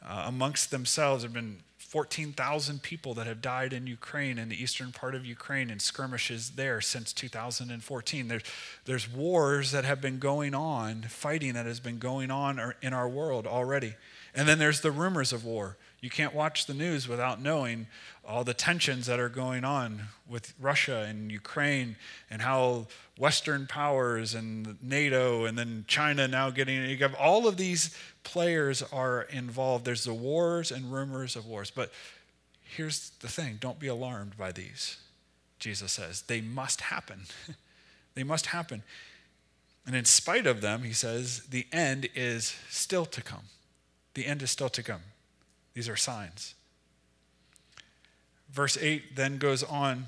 uh, 0.01 0.24
amongst 0.25 0.71
themselves. 0.71 1.24
There 1.24 1.27
have 1.27 1.36
been 1.36 1.57
14,000 1.79 2.81
people 2.81 3.13
that 3.15 3.27
have 3.27 3.41
died 3.41 3.74
in 3.74 3.88
Ukraine, 3.88 4.38
in 4.38 4.47
the 4.47 4.63
eastern 4.63 4.93
part 4.93 5.13
of 5.13 5.25
Ukraine, 5.25 5.69
in 5.69 5.77
skirmishes 5.79 6.51
there 6.51 6.79
since 6.79 7.12
2014. 7.12 8.29
There's, 8.29 8.43
there's 8.86 9.12
wars 9.12 9.71
that 9.71 9.83
have 9.83 10.00
been 10.00 10.17
going 10.17 10.55
on, 10.55 11.01
fighting 11.09 11.55
that 11.55 11.65
has 11.65 11.81
been 11.81 12.00
going 12.00 12.31
on 12.31 12.74
in 12.81 12.93
our 12.93 13.09
world 13.09 13.45
already. 13.45 13.95
And 14.33 14.47
then 14.47 14.59
there's 14.59 14.79
the 14.79 14.91
rumors 14.91 15.33
of 15.33 15.43
war. 15.43 15.75
You 16.00 16.10
can't 16.12 16.34
watch 16.34 16.68
the 16.68 16.75
news 16.75 17.08
without 17.08 17.42
knowing 17.42 17.88
all 18.25 18.44
the 18.44 18.54
tensions 18.54 19.08
that 19.08 19.20
are 19.20 19.30
going 19.30 19.63
on 19.63 20.04
with 20.30 20.54
Russia 20.60 21.06
and 21.10 21.32
Ukraine 21.32 21.96
and 22.30 22.42
how 22.42 22.86
Western 23.18 23.66
powers 23.66 24.36
and 24.36 24.77
NATO 24.84 25.46
and 25.46 25.58
then 25.58 25.86
China 25.88 26.27
now 26.27 26.51
getting 26.51 26.88
you 26.88 26.98
have 26.98 27.16
all 27.16 27.48
of 27.48 27.58
these 27.58 27.98
players 28.24 28.84
are 28.84 29.24
involved. 29.24 29.86
There's 29.86 30.04
the 30.04 30.13
wars 30.13 30.72
and 30.72 30.92
rumors 30.92 31.36
of 31.36 31.48
wars. 31.48 31.72
But 31.72 31.92
here's 32.62 33.10
the 33.22 33.27
thing 33.27 33.58
don't 33.60 33.80
be 33.80 33.88
alarmed 33.88 34.38
by 34.38 34.51
these, 34.51 34.98
Jesus 35.58 35.94
says. 35.94 36.22
They 36.24 36.42
must 36.42 36.82
happen. 36.82 37.22
they 38.13 38.24
must 38.24 38.48
happen. 38.48 38.84
And 39.88 39.96
in 39.96 40.06
spite 40.06 40.46
of 40.46 40.62
them, 40.62 40.84
he 40.84 40.92
says, 40.92 41.44
the 41.50 41.66
end 41.72 42.10
is 42.13 42.56
still 42.70 43.06
to 43.06 43.22
come. 43.22 43.44
The 44.16 44.25
end 44.25 44.42
is 44.42 44.51
still 44.51 44.70
to 44.70 44.84
come. 44.84 45.01
These 45.77 45.89
are 45.89 45.96
signs. 45.96 46.55
Verse 48.50 48.79
8 48.81 49.15
then 49.15 49.38
goes 49.38 49.62
on 49.62 50.07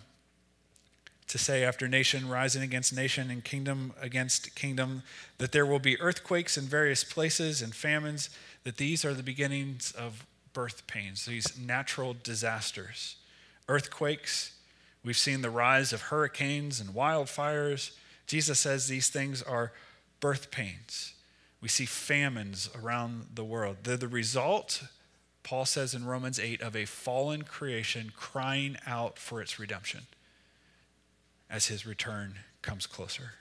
to 1.27 1.37
say, 1.37 1.63
after 1.63 1.87
nation 1.87 2.27
rising 2.27 2.63
against 2.63 2.91
nation 2.91 3.29
and 3.29 3.43
kingdom 3.43 3.93
against 4.01 4.55
kingdom, 4.55 5.03
that 5.37 5.51
there 5.51 5.67
will 5.67 5.77
be 5.77 6.01
earthquakes 6.01 6.57
in 6.57 6.63
various 6.63 7.03
places 7.03 7.61
and 7.61 7.75
famines, 7.75 8.31
that 8.63 8.77
these 8.77 9.05
are 9.05 9.13
the 9.13 9.21
beginnings 9.21 9.91
of 9.91 10.25
birth 10.53 10.87
pains, 10.87 11.25
these 11.25 11.55
natural 11.59 12.15
disasters. 12.23 13.17
Earthquakes, 13.67 14.53
we've 15.05 15.15
seen 15.15 15.43
the 15.43 15.51
rise 15.51 15.93
of 15.93 16.01
hurricanes 16.01 16.79
and 16.79 16.95
wildfires, 16.95 17.91
Jesus 18.25 18.57
says 18.57 18.87
these 18.87 19.09
things 19.09 19.43
are 19.43 19.71
birth 20.19 20.49
pains. 20.49 21.13
We 21.61 21.67
see 21.67 21.85
famines 21.85 22.71
around 22.75 23.27
the 23.35 23.43
world. 23.43 23.77
They're 23.83 23.97
the 23.97 24.07
result, 24.07 24.81
Paul 25.49 25.65
says 25.65 25.95
in 25.95 26.05
Romans 26.05 26.37
8, 26.37 26.61
of 26.61 26.75
a 26.75 26.85
fallen 26.85 27.41
creation 27.41 28.11
crying 28.15 28.77
out 28.85 29.17
for 29.17 29.41
its 29.41 29.57
redemption 29.57 30.01
as 31.49 31.65
his 31.65 31.87
return 31.87 32.35
comes 32.61 32.85
closer. 32.85 33.31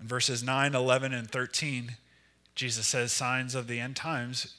In 0.00 0.08
verses 0.08 0.42
9, 0.42 0.74
11, 0.74 1.12
and 1.12 1.30
13, 1.30 1.92
Jesus 2.56 2.88
says 2.88 3.12
signs 3.12 3.54
of 3.54 3.68
the 3.68 3.78
end 3.78 3.94
times 3.94 4.56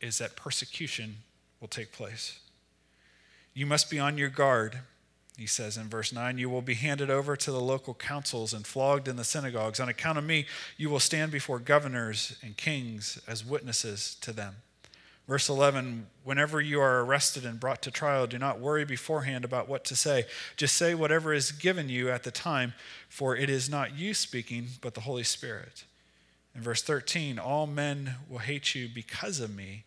is 0.00 0.18
that 0.18 0.34
persecution 0.34 1.18
will 1.60 1.68
take 1.68 1.92
place. 1.92 2.40
You 3.54 3.66
must 3.66 3.90
be 3.90 4.00
on 4.00 4.18
your 4.18 4.30
guard 4.30 4.80
he 5.36 5.46
says 5.46 5.76
in 5.76 5.84
verse 5.84 6.12
9, 6.12 6.38
You 6.38 6.50
will 6.50 6.62
be 6.62 6.74
handed 6.74 7.10
over 7.10 7.36
to 7.36 7.52
the 7.52 7.60
local 7.60 7.94
councils 7.94 8.52
and 8.52 8.66
flogged 8.66 9.06
in 9.06 9.14
the 9.14 9.22
synagogues. 9.22 9.78
On 9.78 9.88
account 9.88 10.18
of 10.18 10.24
me, 10.24 10.46
you 10.76 10.90
will 10.90 10.98
stand 10.98 11.30
before 11.30 11.60
governors 11.60 12.36
and 12.42 12.56
kings 12.56 13.20
as 13.28 13.44
witnesses 13.44 14.16
to 14.22 14.32
them. 14.32 14.56
Verse 15.28 15.50
11, 15.50 16.06
whenever 16.24 16.58
you 16.58 16.80
are 16.80 17.04
arrested 17.04 17.44
and 17.44 17.60
brought 17.60 17.82
to 17.82 17.90
trial, 17.90 18.26
do 18.26 18.38
not 18.38 18.60
worry 18.60 18.86
beforehand 18.86 19.44
about 19.44 19.68
what 19.68 19.84
to 19.84 19.94
say. 19.94 20.24
Just 20.56 20.74
say 20.74 20.94
whatever 20.94 21.34
is 21.34 21.52
given 21.52 21.90
you 21.90 22.08
at 22.08 22.22
the 22.22 22.30
time, 22.30 22.72
for 23.10 23.36
it 23.36 23.50
is 23.50 23.68
not 23.68 23.94
you 23.94 24.14
speaking, 24.14 24.68
but 24.80 24.94
the 24.94 25.02
Holy 25.02 25.22
Spirit. 25.22 25.84
In 26.54 26.62
verse 26.62 26.80
13, 26.80 27.38
all 27.38 27.66
men 27.66 28.14
will 28.26 28.38
hate 28.38 28.74
you 28.74 28.88
because 28.88 29.38
of 29.38 29.54
me, 29.54 29.84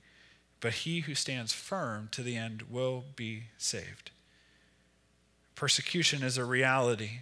but 0.59 0.73
he 0.73 0.99
who 0.99 1.15
stands 1.15 1.53
firm 1.53 2.07
to 2.11 2.21
the 2.21 2.37
end 2.37 2.65
will 2.69 3.03
be 3.15 3.45
saved. 3.57 4.11
Persecution 5.55 6.21
is 6.21 6.37
a 6.37 6.45
reality. 6.45 7.21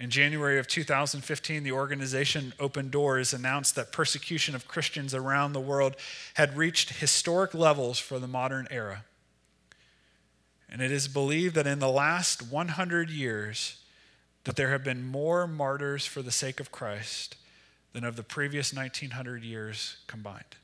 In 0.00 0.08
January 0.08 0.58
of 0.58 0.66
2015, 0.66 1.62
the 1.62 1.72
organization 1.72 2.54
Open 2.58 2.88
Doors 2.88 3.34
announced 3.34 3.74
that 3.74 3.92
persecution 3.92 4.54
of 4.54 4.66
Christians 4.66 5.14
around 5.14 5.52
the 5.52 5.60
world 5.60 5.94
had 6.34 6.56
reached 6.56 6.88
historic 6.88 7.52
levels 7.52 7.98
for 7.98 8.18
the 8.18 8.26
modern 8.26 8.66
era. 8.70 9.04
And 10.70 10.80
it 10.80 10.90
is 10.90 11.06
believed 11.06 11.54
that 11.56 11.66
in 11.66 11.80
the 11.80 11.90
last 11.90 12.40
100 12.50 13.10
years 13.10 13.76
that 14.44 14.56
there 14.56 14.70
have 14.70 14.82
been 14.82 15.04
more 15.04 15.46
martyrs 15.46 16.06
for 16.06 16.22
the 16.22 16.30
sake 16.30 16.60
of 16.60 16.72
Christ 16.72 17.36
than 17.92 18.02
of 18.02 18.16
the 18.16 18.22
previous 18.22 18.72
1900 18.72 19.42
years 19.42 19.98
combined. 20.06 20.56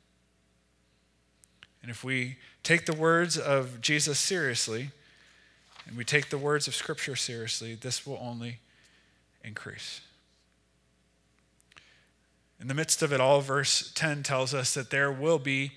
And 1.83 1.91
if 1.91 2.03
we 2.03 2.39
take 2.63 2.87
the 2.87 2.95
words 2.95 3.37
of 3.37 3.83
Jesus 3.83 4.19
seriously, 4.19 4.93
and 5.87 5.95
we 5.95 6.05
take 6.05 6.31
the 6.31 6.39
words 6.39 6.67
of 6.67 6.75
Scripture 6.75 7.17
seriously, 7.17 7.75
this 7.75 8.07
will 8.07 8.19
only 8.19 8.61
increase. 9.47 10.01
In 12.61 12.69
the 12.69 12.75
midst 12.75 13.03
of 13.03 13.13
it 13.13 13.21
all, 13.21 13.41
verse 13.41 13.93
10 13.95 14.23
tells 14.23 14.53
us 14.53 14.75
that 14.75 14.91
there 14.91 15.13
will 15.13 15.39
be 15.39 15.73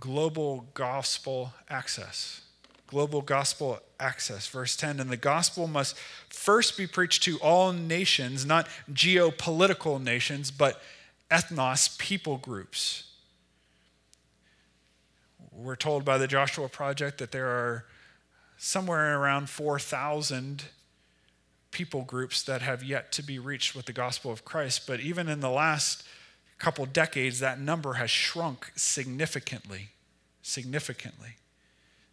global 0.00 0.66
gospel 0.74 1.52
access. 1.68 2.42
Global 2.86 3.20
gospel 3.20 3.80
access. 4.00 4.46
Verse 4.46 4.76
10 4.76 5.00
And 5.00 5.10
the 5.10 5.16
gospel 5.16 5.66
must 5.66 5.96
first 6.28 6.76
be 6.76 6.86
preached 6.86 7.22
to 7.24 7.38
all 7.38 7.72
nations, 7.72 8.46
not 8.46 8.68
geopolitical 8.92 10.02
nations, 10.02 10.50
but 10.50 10.80
ethnos, 11.30 11.98
people 11.98 12.38
groups. 12.38 13.04
We're 15.52 15.76
told 15.76 16.04
by 16.04 16.18
the 16.18 16.26
Joshua 16.26 16.68
Project 16.68 17.18
that 17.18 17.32
there 17.32 17.48
are 17.48 17.84
somewhere 18.56 19.18
around 19.18 19.50
4,000 19.50 20.64
people 21.76 22.04
groups 22.04 22.42
that 22.44 22.62
have 22.62 22.82
yet 22.82 23.12
to 23.12 23.22
be 23.22 23.38
reached 23.38 23.76
with 23.76 23.84
the 23.84 23.92
gospel 23.92 24.32
of 24.32 24.46
Christ. 24.46 24.86
But 24.86 25.00
even 25.00 25.28
in 25.28 25.40
the 25.40 25.50
last 25.50 26.04
couple 26.58 26.86
decades, 26.86 27.40
that 27.40 27.60
number 27.60 27.92
has 27.92 28.10
shrunk 28.10 28.72
significantly. 28.76 29.90
Significantly. 30.40 31.36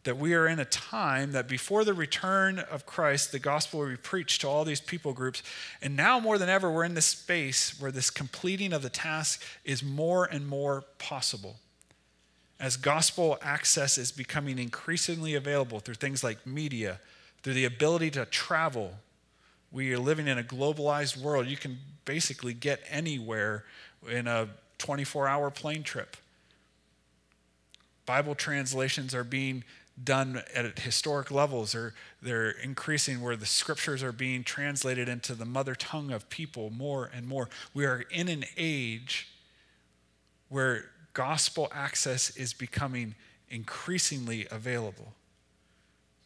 That 0.03 0.17
we 0.17 0.33
are 0.33 0.49
in 0.49 0.59
a 0.59 0.65
time 0.65 1.31
that 1.31 1.47
before 1.47 1.85
the 1.85 1.93
return 1.93 2.59
of 2.59 2.85
Christ, 2.85 3.31
the 3.31 3.39
gospel 3.39 3.79
will 3.79 3.88
be 3.88 3.95
preached 3.95 4.41
to 4.41 4.49
all 4.49 4.65
these 4.65 4.81
people 4.81 5.13
groups. 5.13 5.41
And 5.81 5.95
now 5.95 6.19
more 6.19 6.38
than 6.38 6.49
ever, 6.49 6.69
we're 6.69 6.83
in 6.83 6.93
this 6.93 7.05
space 7.05 7.79
where 7.79 7.91
this 7.91 8.09
completing 8.09 8.73
of 8.73 8.81
the 8.81 8.89
task 8.89 9.41
is 9.63 9.81
more 9.81 10.25
and 10.25 10.45
more 10.45 10.83
possible 10.97 11.55
as 12.59 12.77
gospel 12.77 13.38
access 13.41 13.97
is 13.97 14.11
becoming 14.11 14.57
increasingly 14.57 15.35
available 15.35 15.79
through 15.79 15.95
things 15.95 16.23
like 16.23 16.45
media, 16.45 16.99
through 17.41 17.53
the 17.53 17.65
ability 17.65 18.09
to 18.11 18.25
travel, 18.25 18.93
we 19.73 19.91
are 19.91 19.99
living 19.99 20.27
in 20.27 20.38
a 20.38 20.43
globalized 20.43 21.17
world. 21.17 21.47
You 21.47 21.57
can 21.57 21.79
basically 22.05 22.53
get 22.53 22.81
anywhere 22.89 23.65
in 24.07 24.27
a 24.27 24.47
24 24.77 25.27
hour 25.27 25.49
plane 25.49 25.83
trip. 25.83 26.15
Bible 28.05 28.36
translations 28.36 29.15
are 29.15 29.23
being 29.23 29.63
done 30.01 30.41
at 30.55 30.79
historic 30.79 31.31
levels 31.31 31.75
or 31.75 31.93
they're 32.21 32.49
increasing 32.49 33.21
where 33.21 33.36
the 33.36 33.45
scriptures 33.45 34.01
are 34.01 34.12
being 34.12 34.43
translated 34.43 35.07
into 35.07 35.36
the 35.36 35.45
mother 35.45 35.75
tongue 35.75 36.12
of 36.12 36.27
people 36.29 36.71
more 36.71 37.12
and 37.13 37.27
more 37.27 37.47
we 37.75 37.86
are 37.86 38.03
in 38.09 38.27
an 38.27 38.43
age 38.57 39.29
where 40.49 40.86
gospel 41.13 41.71
access 41.71 42.36
is 42.36 42.53
becoming 42.53 43.13
increasingly 43.49 44.47
available. 44.49 45.13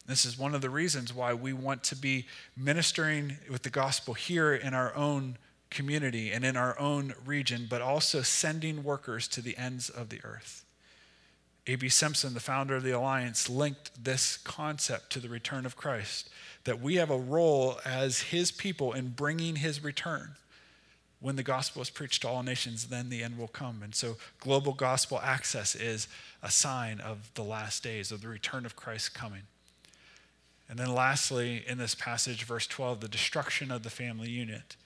This 0.08 0.24
is 0.24 0.38
one 0.38 0.54
of 0.54 0.62
the 0.62 0.70
reasons 0.70 1.14
why 1.14 1.34
we 1.34 1.52
want 1.52 1.84
to 1.84 1.96
be 1.96 2.26
ministering 2.56 3.36
with 3.50 3.62
the 3.62 3.70
gospel 3.70 4.14
here 4.14 4.54
in 4.54 4.72
our 4.72 4.94
own 4.96 5.36
community 5.70 6.32
and 6.32 6.46
in 6.46 6.56
our 6.56 6.78
own 6.80 7.12
region, 7.26 7.66
but 7.68 7.82
also 7.82 8.22
sending 8.22 8.82
workers 8.82 9.28
to 9.28 9.42
the 9.42 9.56
ends 9.58 9.90
of 9.90 10.08
the 10.08 10.20
earth. 10.24 10.64
A.B. 11.66 11.90
Simpson, 11.90 12.32
the 12.32 12.40
founder 12.40 12.74
of 12.76 12.82
the 12.82 12.92
Alliance, 12.92 13.50
linked 13.50 14.02
this 14.02 14.38
concept 14.38 15.10
to 15.10 15.20
the 15.20 15.28
return 15.28 15.66
of 15.66 15.76
Christ 15.76 16.30
that 16.64 16.80
we 16.80 16.94
have 16.94 17.10
a 17.10 17.18
role 17.18 17.78
as 17.84 18.20
his 18.22 18.50
people 18.50 18.94
in 18.94 19.10
bringing 19.10 19.56
his 19.56 19.84
return 19.84 20.36
when 21.20 21.36
the 21.36 21.42
gospel 21.42 21.82
is 21.82 21.90
preached 21.90 22.22
to 22.22 22.28
all 22.28 22.42
nations, 22.42 22.88
then 22.88 23.10
the 23.10 23.22
end 23.22 23.36
will 23.36 23.48
come. 23.48 23.82
And 23.82 23.94
so, 23.94 24.16
global 24.40 24.72
gospel 24.72 25.20
access 25.22 25.74
is 25.74 26.08
a 26.42 26.50
sign 26.50 27.00
of 27.00 27.30
the 27.34 27.42
last 27.42 27.82
days, 27.82 28.12
of 28.12 28.22
the 28.22 28.28
return 28.28 28.64
of 28.64 28.76
Christ 28.76 29.14
coming. 29.14 29.42
And 30.68 30.78
then, 30.78 30.94
lastly, 30.94 31.64
in 31.66 31.78
this 31.78 31.94
passage, 31.94 32.44
verse 32.44 32.66
12, 32.66 33.00
the 33.00 33.08
destruction 33.08 33.70
of 33.70 33.82
the 33.82 33.90
family 33.90 34.28
unit. 34.28 34.76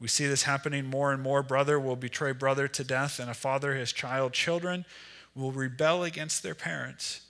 We 0.00 0.08
see 0.08 0.26
this 0.26 0.42
happening 0.42 0.84
more 0.84 1.12
and 1.12 1.22
more. 1.22 1.44
Brother 1.44 1.78
will 1.78 1.94
betray 1.94 2.32
brother 2.32 2.66
to 2.66 2.82
death, 2.82 3.20
and 3.20 3.30
a 3.30 3.34
father 3.34 3.74
his 3.74 3.92
child. 3.92 4.32
Children 4.32 4.84
will 5.36 5.52
rebel 5.52 6.02
against 6.02 6.42
their 6.42 6.56
parents 6.56 7.22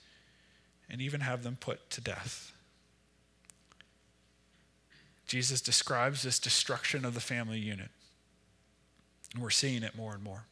and 0.89 1.01
even 1.01 1.21
have 1.21 1.43
them 1.43 1.55
put 1.59 1.87
to 1.91 2.01
death. 2.01 2.51
Jesus 5.27 5.61
describes 5.61 6.23
this 6.23 6.39
destruction 6.39 7.05
of 7.05 7.13
the 7.13 7.21
family 7.21 7.59
unit. 7.59 7.89
And 9.33 9.41
we're 9.41 9.51
seeing 9.51 9.83
it 9.83 9.95
more 9.95 10.13
and 10.13 10.23
more. 10.23 10.45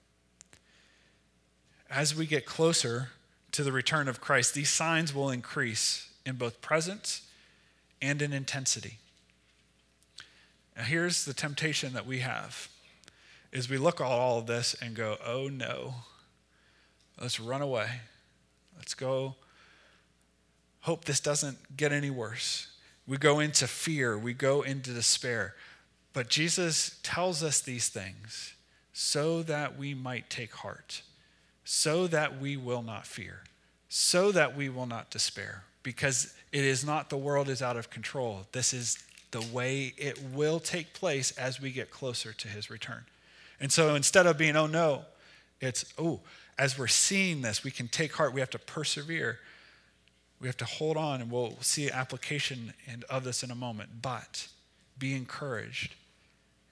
As 1.89 2.15
we 2.15 2.25
get 2.25 2.45
closer 2.45 3.09
to 3.51 3.63
the 3.63 3.71
return 3.71 4.07
of 4.07 4.21
Christ, 4.21 4.53
these 4.53 4.69
signs 4.69 5.13
will 5.13 5.29
increase 5.29 6.09
in 6.25 6.35
both 6.35 6.61
presence 6.61 7.23
and 8.01 8.21
in 8.21 8.33
intensity. 8.33 8.99
Now 10.75 10.83
here's 10.83 11.25
the 11.25 11.33
temptation 11.33 11.93
that 11.93 12.05
we 12.05 12.19
have 12.19 12.69
is 13.51 13.69
we 13.69 13.77
look 13.77 13.99
at 13.99 14.07
all 14.07 14.39
of 14.39 14.47
this 14.47 14.73
and 14.81 14.95
go, 14.95 15.17
"Oh 15.23 15.47
no. 15.47 15.95
Let's 17.19 17.39
run 17.39 17.61
away. 17.61 18.01
Let's 18.77 18.93
go 18.93 19.35
hope 20.81 21.05
this 21.05 21.19
doesn't 21.19 21.77
get 21.77 21.91
any 21.91 22.09
worse." 22.09 22.67
We 23.05 23.17
go 23.17 23.39
into 23.39 23.67
fear, 23.67 24.17
we 24.17 24.33
go 24.33 24.61
into 24.61 24.93
despair. 24.93 25.55
But 26.13 26.29
Jesus 26.29 26.99
tells 27.03 27.43
us 27.43 27.59
these 27.61 27.89
things 27.89 28.53
so 28.93 29.43
that 29.43 29.77
we 29.77 29.93
might 29.93 30.29
take 30.29 30.53
heart, 30.53 31.01
so 31.63 32.07
that 32.07 32.39
we 32.39 32.57
will 32.57 32.83
not 32.83 33.07
fear, 33.07 33.43
so 33.89 34.31
that 34.31 34.55
we 34.55 34.69
will 34.69 34.85
not 34.85 35.09
despair, 35.09 35.65
because 35.83 36.33
it 36.51 36.63
is 36.63 36.85
not 36.85 37.09
the 37.09 37.17
world 37.17 37.49
is 37.49 37.61
out 37.61 37.77
of 37.77 37.89
control. 37.89 38.45
This 38.51 38.73
is 38.73 38.97
the 39.31 39.41
way 39.41 39.93
it 39.97 40.21
will 40.33 40.59
take 40.59 40.93
place 40.93 41.31
as 41.31 41.61
we 41.61 41.71
get 41.71 41.89
closer 41.89 42.33
to 42.33 42.47
his 42.47 42.69
return. 42.69 43.05
And 43.59 43.71
so 43.71 43.95
instead 43.95 44.25
of 44.25 44.37
being, 44.37 44.55
oh 44.55 44.67
no, 44.67 45.05
it's, 45.59 45.85
oh, 45.97 46.19
as 46.57 46.77
we're 46.77 46.87
seeing 46.87 47.41
this, 47.41 47.63
we 47.63 47.71
can 47.71 47.87
take 47.87 48.13
heart. 48.13 48.33
We 48.33 48.39
have 48.39 48.49
to 48.51 48.59
persevere. 48.59 49.39
We 50.39 50.47
have 50.47 50.57
to 50.57 50.65
hold 50.65 50.97
on, 50.97 51.21
and 51.21 51.31
we'll 51.31 51.57
see 51.61 51.89
application 51.89 52.73
of 53.09 53.23
this 53.23 53.43
in 53.43 53.51
a 53.51 53.55
moment. 53.55 54.01
But 54.01 54.47
be 54.97 55.15
encouraged 55.15 55.95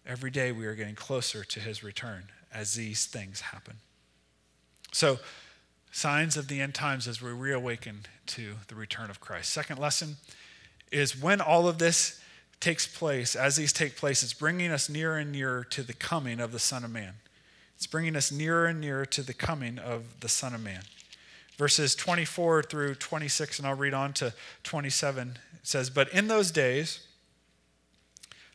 Every 0.09 0.31
day 0.31 0.51
we 0.51 0.65
are 0.65 0.73
getting 0.73 0.95
closer 0.95 1.43
to 1.43 1.59
his 1.59 1.83
return 1.83 2.23
as 2.51 2.73
these 2.73 3.05
things 3.05 3.41
happen. 3.41 3.75
So, 4.91 5.19
signs 5.91 6.37
of 6.37 6.47
the 6.47 6.61
end 6.61 6.73
times 6.73 7.07
as 7.07 7.21
we 7.21 7.31
reawaken 7.31 8.01
to 8.27 8.55
the 8.67 8.75
return 8.75 9.09
of 9.09 9.19
Christ. 9.19 9.51
Second 9.51 9.79
lesson 9.79 10.17
is 10.91 11.19
when 11.19 11.41
all 11.41 11.67
of 11.67 11.77
this 11.77 12.21
takes 12.59 12.85
place, 12.85 13.35
as 13.35 13.55
these 13.55 13.73
take 13.73 13.95
place, 13.95 14.21
it's 14.21 14.33
bringing 14.33 14.71
us 14.71 14.89
nearer 14.89 15.17
and 15.17 15.31
nearer 15.31 15.63
to 15.63 15.81
the 15.81 15.93
coming 15.93 16.39
of 16.39 16.51
the 16.51 16.59
Son 16.59 16.83
of 16.83 16.91
Man. 16.91 17.13
It's 17.75 17.87
bringing 17.87 18.15
us 18.15 18.31
nearer 18.31 18.65
and 18.65 18.81
nearer 18.81 19.05
to 19.05 19.21
the 19.21 19.33
coming 19.33 19.79
of 19.79 20.19
the 20.19 20.27
Son 20.27 20.53
of 20.53 20.61
Man. 20.61 20.81
Verses 21.57 21.95
24 21.95 22.63
through 22.63 22.95
26, 22.95 23.59
and 23.59 23.67
I'll 23.67 23.75
read 23.75 23.93
on 23.93 24.13
to 24.13 24.33
27. 24.63 25.37
It 25.53 25.59
says, 25.63 25.89
But 25.89 26.09
in 26.13 26.27
those 26.27 26.51
days, 26.51 27.07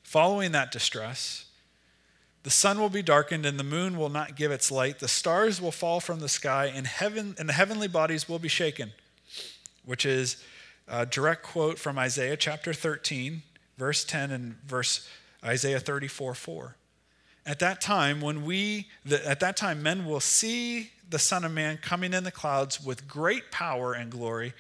following 0.03 0.53
that 0.53 0.71
distress, 0.71 1.44
the 2.45 2.51
sun 2.51 2.79
will 2.79 2.91
be 2.91 3.03
darkened 3.03 3.47
and 3.47 3.59
the 3.59 3.65
moon 3.65 3.97
will 3.97 4.11
not 4.11 4.37
give 4.37 4.53
its 4.53 4.71
light. 4.71 4.99
The 4.99 5.09
stars 5.09 5.61
will 5.63 5.73
fall 5.73 5.99
from 5.99 6.21
the 6.21 6.29
sky 6.29 6.67
and 6.67 6.87
heaven 6.87 7.35
and 7.39 7.49
the 7.49 7.55
heavenly 7.55 7.89
bodies 7.89 8.29
will 8.29 8.39
be 8.39 8.49
shaken, 8.49 8.93
which 9.85 10.05
is 10.05 10.37
a 10.87 11.07
direct 11.07 11.43
quote 11.43 11.79
from 11.79 11.99
Isaiah 11.99 12.37
chapter 12.37 12.75
13, 12.75 13.43
verse 13.79 14.05
10 14.05 14.31
and 14.31 14.57
verse 14.67 15.09
Isaiah 15.43 15.81
34, 15.81 16.35
4. 16.35 16.77
At 17.47 17.59
that 17.61 17.81
time, 17.81 18.21
when 18.21 18.45
we, 18.45 18.89
the, 19.07 19.27
at 19.27 19.41
that 19.41 19.57
time, 19.57 19.83
men 19.83 20.05
will 20.05 20.21
see 20.21 20.91
the 21.09 21.19
Son 21.19 21.45
of 21.45 21.53
Man 21.53 21.79
coming 21.79 22.13
in 22.13 22.25
the 22.25 22.31
clouds 22.31 22.83
with 22.83 23.09
great 23.09 23.51
power 23.51 23.95
and 23.95 24.11
glory, 24.11 24.53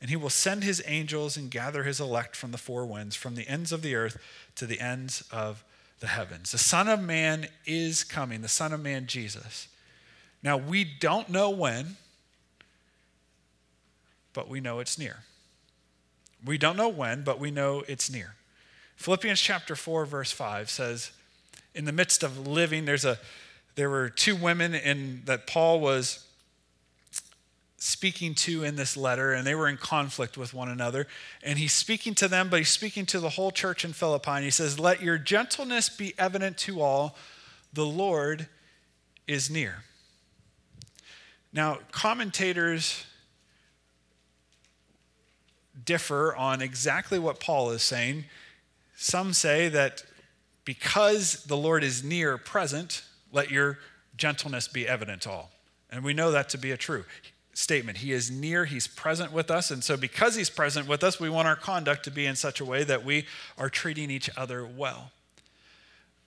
and 0.00 0.10
he 0.10 0.16
will 0.16 0.30
send 0.30 0.64
his 0.64 0.82
angels 0.86 1.36
and 1.36 1.50
gather 1.50 1.84
his 1.84 2.00
elect 2.00 2.34
from 2.34 2.50
the 2.50 2.58
four 2.58 2.84
winds, 2.84 3.14
from 3.14 3.36
the 3.36 3.48
ends 3.48 3.70
of 3.70 3.82
the 3.82 3.94
earth 3.94 4.18
to 4.56 4.66
the 4.66 4.80
ends 4.80 5.24
of 5.32 5.64
the 6.00 6.06
heavens. 6.06 6.52
The 6.52 6.58
Son 6.58 6.88
of 6.88 7.00
Man 7.00 7.48
is 7.66 8.04
coming, 8.04 8.42
the 8.42 8.48
Son 8.48 8.72
of 8.72 8.80
Man, 8.80 9.06
Jesus. 9.06 9.68
Now, 10.42 10.56
we 10.56 10.84
don't 10.84 11.28
know 11.28 11.50
when, 11.50 11.96
but 14.32 14.48
we 14.48 14.60
know 14.60 14.78
it's 14.78 14.98
near. 14.98 15.24
We 16.44 16.58
don't 16.58 16.76
know 16.76 16.88
when, 16.88 17.24
but 17.24 17.40
we 17.40 17.50
know 17.50 17.82
it's 17.88 18.10
near. 18.10 18.34
Philippians 18.96 19.40
chapter 19.40 19.74
4, 19.74 20.06
verse 20.06 20.30
5 20.30 20.70
says, 20.70 21.10
in 21.74 21.84
the 21.84 21.92
midst 21.92 22.22
of 22.22 22.46
living, 22.46 22.84
there's 22.84 23.04
a 23.04 23.18
there 23.76 23.88
were 23.88 24.10
two 24.10 24.34
women 24.34 24.74
in 24.74 25.22
that 25.26 25.46
Paul 25.46 25.78
was 25.78 26.26
speaking 27.78 28.34
to 28.34 28.64
in 28.64 28.74
this 28.74 28.96
letter, 28.96 29.32
and 29.32 29.46
they 29.46 29.54
were 29.54 29.68
in 29.68 29.76
conflict 29.76 30.36
with 30.36 30.52
one 30.52 30.68
another. 30.68 31.06
And 31.42 31.58
he's 31.58 31.72
speaking 31.72 32.14
to 32.16 32.28
them, 32.28 32.50
but 32.50 32.58
he's 32.58 32.68
speaking 32.68 33.06
to 33.06 33.20
the 33.20 33.30
whole 33.30 33.52
church 33.52 33.84
in 33.84 33.92
Philippi. 33.92 34.30
And 34.32 34.44
he 34.44 34.50
says, 34.50 34.78
Let 34.78 35.00
your 35.00 35.16
gentleness 35.16 35.88
be 35.88 36.12
evident 36.18 36.58
to 36.58 36.82
all, 36.82 37.16
the 37.72 37.86
Lord 37.86 38.48
is 39.26 39.48
near. 39.48 39.84
Now, 41.52 41.78
commentators 41.92 43.04
differ 45.84 46.34
on 46.34 46.60
exactly 46.60 47.18
what 47.18 47.40
Paul 47.40 47.70
is 47.70 47.82
saying. 47.82 48.24
Some 48.96 49.32
say 49.32 49.68
that 49.68 50.02
because 50.64 51.44
the 51.44 51.56
Lord 51.56 51.84
is 51.84 52.02
near 52.02 52.36
present, 52.36 53.04
let 53.32 53.50
your 53.50 53.78
gentleness 54.16 54.66
be 54.66 54.86
evident 54.86 55.22
to 55.22 55.30
all. 55.30 55.50
And 55.90 56.04
we 56.04 56.12
know 56.12 56.32
that 56.32 56.48
to 56.50 56.58
be 56.58 56.72
a 56.72 56.76
true 56.76 57.04
statement. 57.58 57.98
He 57.98 58.12
is 58.12 58.30
near, 58.30 58.64
He's 58.66 58.86
present 58.86 59.32
with 59.32 59.50
us. 59.50 59.72
And 59.72 59.82
so, 59.82 59.96
because 59.96 60.36
He's 60.36 60.48
present 60.48 60.86
with 60.86 61.02
us, 61.02 61.18
we 61.18 61.28
want 61.28 61.48
our 61.48 61.56
conduct 61.56 62.04
to 62.04 62.10
be 62.10 62.24
in 62.24 62.36
such 62.36 62.60
a 62.60 62.64
way 62.64 62.84
that 62.84 63.04
we 63.04 63.26
are 63.58 63.68
treating 63.68 64.12
each 64.12 64.30
other 64.36 64.64
well. 64.64 65.10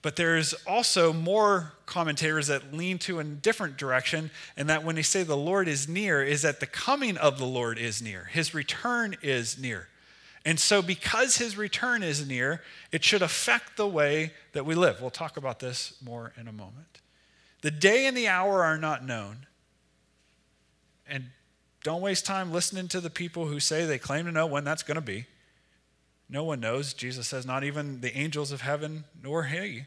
But 0.02 0.16
there's 0.16 0.52
also 0.66 1.12
more 1.12 1.72
commentators 1.86 2.48
that 2.48 2.74
lean 2.74 2.98
to 2.98 3.18
a 3.18 3.24
different 3.24 3.78
direction, 3.78 4.30
and 4.58 4.68
that 4.68 4.84
when 4.84 4.96
they 4.96 5.02
say 5.02 5.22
the 5.22 5.36
Lord 5.36 5.68
is 5.68 5.88
near, 5.88 6.22
is 6.22 6.42
that 6.42 6.60
the 6.60 6.66
coming 6.66 7.16
of 7.16 7.38
the 7.38 7.46
Lord 7.46 7.78
is 7.78 8.02
near, 8.02 8.24
His 8.24 8.52
return 8.52 9.16
is 9.22 9.58
near. 9.58 9.88
And 10.44 10.58
so, 10.58 10.82
because 10.82 11.36
his 11.36 11.56
return 11.56 12.02
is 12.02 12.26
near, 12.26 12.62
it 12.90 13.04
should 13.04 13.22
affect 13.22 13.76
the 13.76 13.86
way 13.86 14.32
that 14.54 14.66
we 14.66 14.74
live. 14.74 15.00
We'll 15.00 15.10
talk 15.10 15.36
about 15.36 15.60
this 15.60 15.94
more 16.04 16.32
in 16.36 16.48
a 16.48 16.52
moment. 16.52 16.98
The 17.60 17.70
day 17.70 18.06
and 18.06 18.16
the 18.16 18.26
hour 18.26 18.64
are 18.64 18.76
not 18.76 19.04
known. 19.04 19.46
And 21.12 21.26
don't 21.84 22.00
waste 22.00 22.24
time 22.24 22.52
listening 22.52 22.88
to 22.88 23.00
the 23.00 23.10
people 23.10 23.46
who 23.46 23.60
say 23.60 23.84
they 23.84 23.98
claim 23.98 24.24
to 24.24 24.32
know 24.32 24.46
when 24.46 24.64
that's 24.64 24.82
going 24.82 24.94
to 24.96 25.02
be. 25.02 25.26
No 26.28 26.42
one 26.42 26.58
knows. 26.58 26.94
Jesus 26.94 27.28
says, 27.28 27.44
not 27.44 27.64
even 27.64 28.00
the 28.00 28.16
angels 28.16 28.50
of 28.50 28.62
heaven, 28.62 29.04
nor 29.22 29.44
he, 29.44 29.84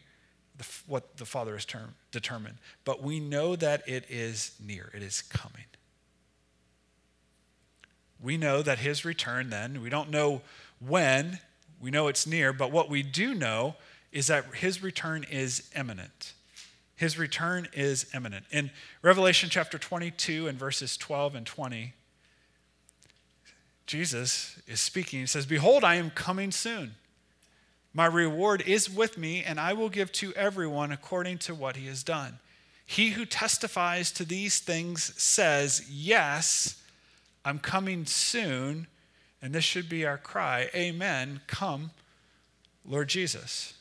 what 0.85 1.17
the 1.17 1.25
Father 1.25 1.53
has 1.53 1.65
term, 1.65 1.95
determined. 2.11 2.57
But 2.85 3.01
we 3.01 3.19
know 3.19 3.55
that 3.55 3.81
it 3.89 4.05
is 4.07 4.51
near, 4.63 4.91
it 4.93 5.01
is 5.01 5.23
coming. 5.23 5.65
We 8.21 8.38
know 8.38 8.61
that 8.61 8.77
his 8.77 9.03
return 9.03 9.49
then, 9.49 9.81
we 9.81 9.89
don't 9.89 10.11
know 10.11 10.41
when, 10.79 11.39
we 11.81 11.89
know 11.89 12.07
it's 12.07 12.27
near, 12.27 12.53
but 12.53 12.71
what 12.71 12.89
we 12.89 13.01
do 13.01 13.33
know 13.33 13.75
is 14.11 14.27
that 14.27 14.45
his 14.55 14.83
return 14.83 15.25
is 15.29 15.69
imminent. 15.75 16.33
His 16.95 17.17
return 17.17 17.67
is 17.73 18.05
imminent. 18.13 18.45
In 18.51 18.71
Revelation 19.01 19.49
chapter 19.49 19.77
22 19.77 20.47
and 20.47 20.58
verses 20.58 20.95
12 20.95 21.36
and 21.36 21.45
20, 21.45 21.93
Jesus 23.86 24.60
is 24.65 24.79
speaking. 24.79 25.19
He 25.19 25.25
says, 25.25 25.45
Behold, 25.45 25.84
I 25.84 25.95
am 25.95 26.10
coming 26.10 26.51
soon. 26.51 26.95
My 27.93 28.05
reward 28.05 28.63
is 28.65 28.89
with 28.89 29.17
me, 29.17 29.43
and 29.43 29.60
I 29.60 29.73
will 29.73 29.89
give 29.89 30.12
to 30.13 30.34
everyone 30.34 30.91
according 30.91 31.38
to 31.39 31.55
what 31.55 31.75
he 31.75 31.88
has 31.88 32.03
done. 32.03 32.39
He 32.86 33.12
who 33.12 33.25
testifies 33.25 34.12
to 34.13 34.25
these 34.25 34.60
things 34.60 35.13
says, 35.21 35.86
Yes, 35.89 36.81
I'm 37.43 37.60
coming 37.60 38.05
soon, 38.05 38.88
and 39.41 39.53
this 39.53 39.63
should 39.63 39.89
be 39.89 40.05
our 40.05 40.17
cry 40.17 40.69
Amen. 40.73 41.41
Come, 41.47 41.91
Lord 42.86 43.10
Jesus. 43.10 43.73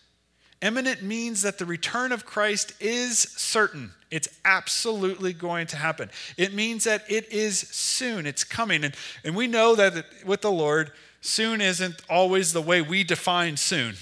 Imminent 0.65 1.03
means 1.03 1.43
that 1.43 1.59
the 1.59 1.67
return 1.67 2.11
of 2.11 2.25
Christ 2.25 2.73
is 2.81 3.19
certain. 3.19 3.93
It's 4.11 4.29
absolutely 4.47 5.35
going 5.35 5.67
to 5.69 5.77
happen. 5.77 6.09
It 6.39 6.55
means 6.55 6.85
that 6.85 7.05
it 7.07 7.31
is 7.31 7.59
soon. 7.59 8.27
It's 8.27 8.45
coming. 8.45 8.83
And, 8.83 8.95
and 9.25 9.37
we 9.37 9.47
know 9.47 9.75
that 9.75 10.07
with 10.25 10.41
the 10.41 10.51
Lord, 10.51 10.91
soon 11.21 11.61
isn't 11.61 12.01
always 12.09 12.55
the 12.55 12.63
way 12.63 12.81
we 12.81 13.05
define 13.05 13.59
soon. 13.59 13.97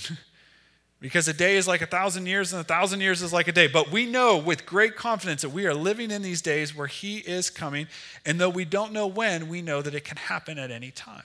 because 1.00 1.26
a 1.26 1.34
day 1.34 1.56
is 1.56 1.66
like 1.66 1.82
a 1.82 1.86
thousand 1.86 2.26
years 2.26 2.52
and 2.52 2.60
a 2.60 2.64
thousand 2.64 3.00
years 3.00 3.22
is 3.22 3.32
like 3.32 3.48
a 3.48 3.52
day. 3.52 3.66
But 3.66 3.90
we 3.90 4.06
know 4.06 4.38
with 4.38 4.64
great 4.64 4.94
confidence 4.94 5.42
that 5.42 5.50
we 5.50 5.66
are 5.66 5.74
living 5.74 6.12
in 6.12 6.22
these 6.22 6.40
days 6.40 6.76
where 6.76 6.86
He 6.86 7.18
is 7.18 7.50
coming. 7.50 7.88
And 8.24 8.40
though 8.40 8.48
we 8.48 8.64
don't 8.64 8.92
know 8.92 9.08
when, 9.08 9.48
we 9.48 9.62
know 9.62 9.82
that 9.82 9.96
it 9.96 10.04
can 10.04 10.16
happen 10.16 10.60
at 10.60 10.70
any 10.70 10.92
time. 10.92 11.24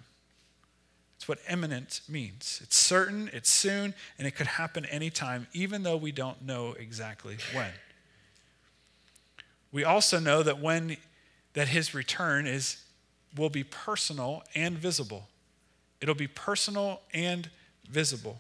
What 1.28 1.40
imminent 1.50 2.02
means. 2.08 2.60
It's 2.64 2.78
certain, 2.78 3.30
it's 3.34 3.52
soon, 3.52 3.94
and 4.18 4.28
it 4.28 4.32
could 4.32 4.48
happen 4.48 4.86
anytime, 4.86 5.48
even 5.54 5.84
though 5.84 5.98
we 5.98 6.12
don't 6.12 6.42
know 6.42 6.74
exactly 6.80 7.38
when. 7.54 7.72
We 9.72 9.84
also 9.84 10.20
know 10.20 10.42
that 10.42 10.60
when 10.60 10.98
that 11.54 11.68
his 11.68 11.94
return 11.94 12.48
is 12.48 12.84
will 13.36 13.50
be 13.50 13.64
personal 13.64 14.44
and 14.56 14.78
visible. 14.78 15.28
It'll 16.02 16.16
be 16.16 16.28
personal 16.28 17.02
and 17.14 17.50
visible. 17.90 18.40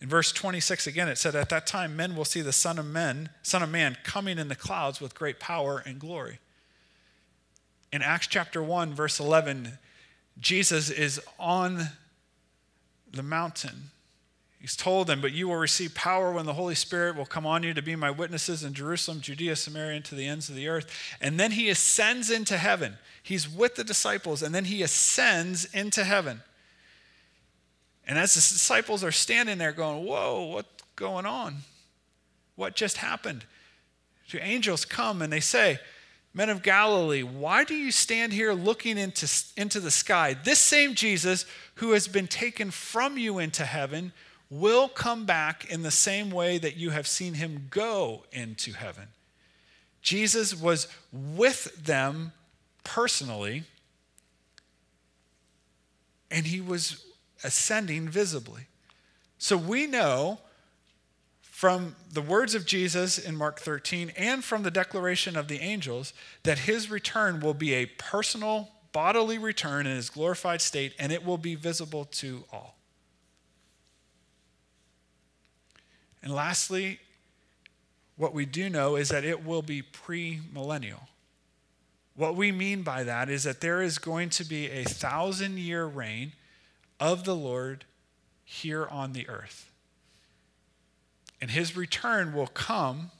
In 0.00 0.08
verse 0.08 0.30
26 0.32 0.86
again, 0.86 1.08
it 1.08 1.18
said, 1.18 1.34
At 1.34 1.48
that 1.48 1.66
time 1.66 1.96
men 1.96 2.14
will 2.14 2.24
see 2.24 2.40
the 2.40 2.52
Son 2.52 2.78
of 2.78 2.86
Men, 2.86 3.30
Son 3.42 3.62
of 3.62 3.70
Man, 3.70 3.96
coming 4.04 4.38
in 4.38 4.48
the 4.48 4.54
clouds 4.54 5.00
with 5.00 5.14
great 5.14 5.40
power 5.40 5.82
and 5.84 5.98
glory. 5.98 6.38
In 7.92 8.02
Acts 8.02 8.26
chapter 8.26 8.62
1, 8.62 8.94
verse 8.94 9.18
11, 9.18 9.78
Jesus 10.40 10.90
is 10.90 11.20
on 11.38 11.88
the 13.12 13.22
mountain. 13.22 13.90
He's 14.60 14.76
told 14.76 15.06
them, 15.06 15.20
But 15.20 15.32
you 15.32 15.48
will 15.48 15.56
receive 15.56 15.94
power 15.94 16.32
when 16.32 16.46
the 16.46 16.54
Holy 16.54 16.74
Spirit 16.74 17.16
will 17.16 17.26
come 17.26 17.46
on 17.46 17.62
you 17.62 17.74
to 17.74 17.82
be 17.82 17.96
my 17.96 18.10
witnesses 18.10 18.64
in 18.64 18.74
Jerusalem, 18.74 19.20
Judea, 19.20 19.56
Samaria, 19.56 19.96
and 19.96 20.04
to 20.06 20.14
the 20.14 20.26
ends 20.26 20.48
of 20.48 20.56
the 20.56 20.68
earth. 20.68 20.90
And 21.20 21.38
then 21.38 21.52
he 21.52 21.68
ascends 21.68 22.30
into 22.30 22.56
heaven. 22.56 22.98
He's 23.22 23.48
with 23.48 23.76
the 23.76 23.84
disciples, 23.84 24.42
and 24.42 24.54
then 24.54 24.64
he 24.64 24.82
ascends 24.82 25.64
into 25.66 26.04
heaven. 26.04 26.42
And 28.06 28.18
as 28.18 28.34
the 28.34 28.40
disciples 28.40 29.04
are 29.04 29.12
standing 29.12 29.58
there 29.58 29.72
going, 29.72 30.04
Whoa, 30.04 30.44
what's 30.44 30.82
going 30.96 31.26
on? 31.26 31.58
What 32.56 32.74
just 32.74 32.96
happened? 32.96 33.44
Two 34.28 34.38
angels 34.42 34.84
come 34.84 35.22
and 35.22 35.32
they 35.32 35.40
say, 35.40 35.78
Men 36.34 36.50
of 36.50 36.62
Galilee, 36.62 37.22
why 37.22 37.64
do 37.64 37.74
you 37.74 37.90
stand 37.90 38.32
here 38.32 38.52
looking 38.52 38.98
into, 38.98 39.28
into 39.56 39.80
the 39.80 39.90
sky? 39.90 40.34
This 40.34 40.58
same 40.58 40.94
Jesus 40.94 41.46
who 41.76 41.92
has 41.92 42.06
been 42.06 42.26
taken 42.26 42.70
from 42.70 43.18
you 43.18 43.38
into 43.38 43.64
heaven 43.64 44.12
will 44.50 44.88
come 44.88 45.26
back 45.26 45.70
in 45.70 45.82
the 45.82 45.90
same 45.90 46.30
way 46.30 46.58
that 46.58 46.76
you 46.76 46.90
have 46.90 47.06
seen 47.06 47.34
him 47.34 47.66
go 47.70 48.24
into 48.32 48.72
heaven. 48.72 49.08
Jesus 50.00 50.54
was 50.54 50.88
with 51.12 51.84
them 51.84 52.32
personally, 52.84 53.64
and 56.30 56.46
he 56.46 56.60
was 56.60 57.04
ascending 57.44 58.08
visibly. 58.08 58.66
So 59.38 59.56
we 59.56 59.86
know 59.86 60.40
from 61.58 61.96
the 62.12 62.22
words 62.22 62.54
of 62.54 62.64
Jesus 62.64 63.18
in 63.18 63.34
Mark 63.34 63.58
13 63.58 64.12
and 64.16 64.44
from 64.44 64.62
the 64.62 64.70
declaration 64.70 65.36
of 65.36 65.48
the 65.48 65.58
angels 65.58 66.12
that 66.44 66.56
his 66.56 66.88
return 66.88 67.40
will 67.40 67.52
be 67.52 67.74
a 67.74 67.86
personal 67.86 68.70
bodily 68.92 69.38
return 69.38 69.84
in 69.84 69.96
his 69.96 70.08
glorified 70.08 70.60
state 70.60 70.94
and 71.00 71.10
it 71.10 71.24
will 71.26 71.36
be 71.36 71.56
visible 71.56 72.04
to 72.04 72.44
all. 72.52 72.76
And 76.22 76.32
lastly, 76.32 77.00
what 78.16 78.32
we 78.32 78.46
do 78.46 78.70
know 78.70 78.94
is 78.94 79.08
that 79.08 79.24
it 79.24 79.44
will 79.44 79.62
be 79.62 79.82
premillennial. 79.82 81.08
What 82.14 82.36
we 82.36 82.52
mean 82.52 82.82
by 82.82 83.02
that 83.02 83.28
is 83.28 83.42
that 83.42 83.60
there 83.60 83.82
is 83.82 83.98
going 83.98 84.30
to 84.30 84.44
be 84.44 84.70
a 84.70 84.84
thousand 84.84 85.58
year 85.58 85.86
reign 85.86 86.34
of 87.00 87.24
the 87.24 87.34
Lord 87.34 87.84
here 88.44 88.86
on 88.86 89.12
the 89.12 89.28
earth. 89.28 89.67
And 91.40 91.50
his 91.50 91.76
return 91.76 92.32
will 92.32 92.48
come 92.48 93.10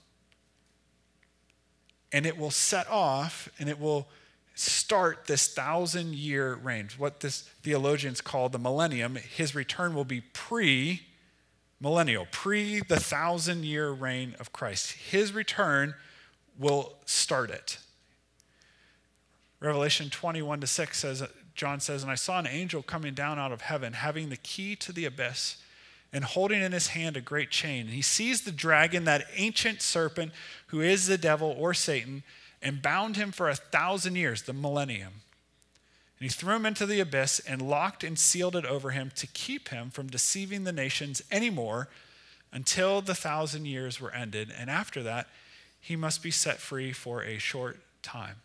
and 2.12 2.26
it 2.26 2.38
will 2.38 2.50
set 2.50 2.88
off 2.90 3.48
and 3.58 3.68
it 3.68 3.78
will 3.78 4.08
start 4.54 5.26
this 5.26 5.46
thousand 5.46 6.14
year 6.14 6.54
reign. 6.54 6.88
What 6.98 7.20
this 7.20 7.42
theologians 7.62 8.20
call 8.20 8.48
the 8.48 8.58
millennium, 8.58 9.16
his 9.16 9.54
return 9.54 9.94
will 9.94 10.04
be 10.04 10.20
pre 10.20 11.02
millennial, 11.80 12.26
pre 12.32 12.80
the 12.80 12.98
thousand 12.98 13.64
year 13.64 13.90
reign 13.90 14.34
of 14.40 14.52
Christ. 14.52 14.92
His 14.92 15.32
return 15.32 15.94
will 16.58 16.96
start 17.04 17.50
it. 17.50 17.78
Revelation 19.60 20.10
21 20.10 20.60
to 20.60 20.66
6 20.66 20.98
says, 20.98 21.22
John 21.54 21.80
says, 21.80 22.02
And 22.02 22.12
I 22.12 22.14
saw 22.14 22.38
an 22.38 22.46
angel 22.46 22.82
coming 22.82 23.14
down 23.14 23.38
out 23.38 23.52
of 23.52 23.62
heaven, 23.62 23.92
having 23.92 24.28
the 24.28 24.36
key 24.36 24.76
to 24.76 24.92
the 24.92 25.04
abyss, 25.04 25.56
and 26.12 26.24
holding 26.24 26.62
in 26.62 26.72
his 26.72 26.88
hand 26.88 27.16
a 27.16 27.20
great 27.20 27.50
chain. 27.50 27.86
And 27.86 27.94
he 27.94 28.02
seized 28.02 28.44
the 28.44 28.52
dragon, 28.52 29.04
that 29.04 29.26
ancient 29.36 29.82
serpent 29.82 30.32
who 30.68 30.80
is 30.80 31.06
the 31.06 31.18
devil 31.18 31.54
or 31.58 31.74
Satan, 31.74 32.22
and 32.62 32.82
bound 32.82 33.16
him 33.16 33.30
for 33.30 33.48
a 33.48 33.54
thousand 33.54 34.16
years, 34.16 34.42
the 34.42 34.52
millennium. 34.52 35.12
And 36.18 36.28
he 36.28 36.28
threw 36.28 36.56
him 36.56 36.66
into 36.66 36.86
the 36.86 37.00
abyss 37.00 37.38
and 37.40 37.62
locked 37.62 38.02
and 38.02 38.18
sealed 38.18 38.56
it 38.56 38.64
over 38.64 38.90
him 38.90 39.12
to 39.16 39.26
keep 39.28 39.68
him 39.68 39.90
from 39.90 40.08
deceiving 40.08 40.64
the 40.64 40.72
nations 40.72 41.22
anymore 41.30 41.88
until 42.52 43.00
the 43.00 43.14
thousand 43.14 43.66
years 43.66 44.00
were 44.00 44.10
ended. 44.12 44.52
And 44.56 44.68
after 44.68 45.02
that, 45.04 45.28
he 45.80 45.94
must 45.94 46.22
be 46.22 46.30
set 46.30 46.58
free 46.58 46.92
for 46.92 47.22
a 47.22 47.38
short 47.38 47.78
time. 48.02 48.36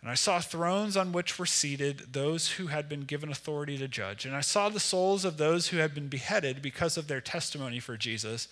And 0.00 0.10
I 0.10 0.14
saw 0.14 0.40
thrones 0.40 0.96
on 0.96 1.12
which 1.12 1.38
were 1.38 1.46
seated 1.46 2.12
those 2.12 2.52
who 2.52 2.68
had 2.68 2.88
been 2.88 3.02
given 3.02 3.30
authority 3.30 3.76
to 3.78 3.88
judge. 3.88 4.24
And 4.24 4.36
I 4.36 4.40
saw 4.42 4.68
the 4.68 4.78
souls 4.78 5.24
of 5.24 5.38
those 5.38 5.68
who 5.68 5.78
had 5.78 5.94
been 5.94 6.08
beheaded 6.08 6.62
because 6.62 6.96
of 6.96 7.08
their 7.08 7.20
testimony 7.20 7.80
for 7.80 7.96
Jesus 7.96 8.48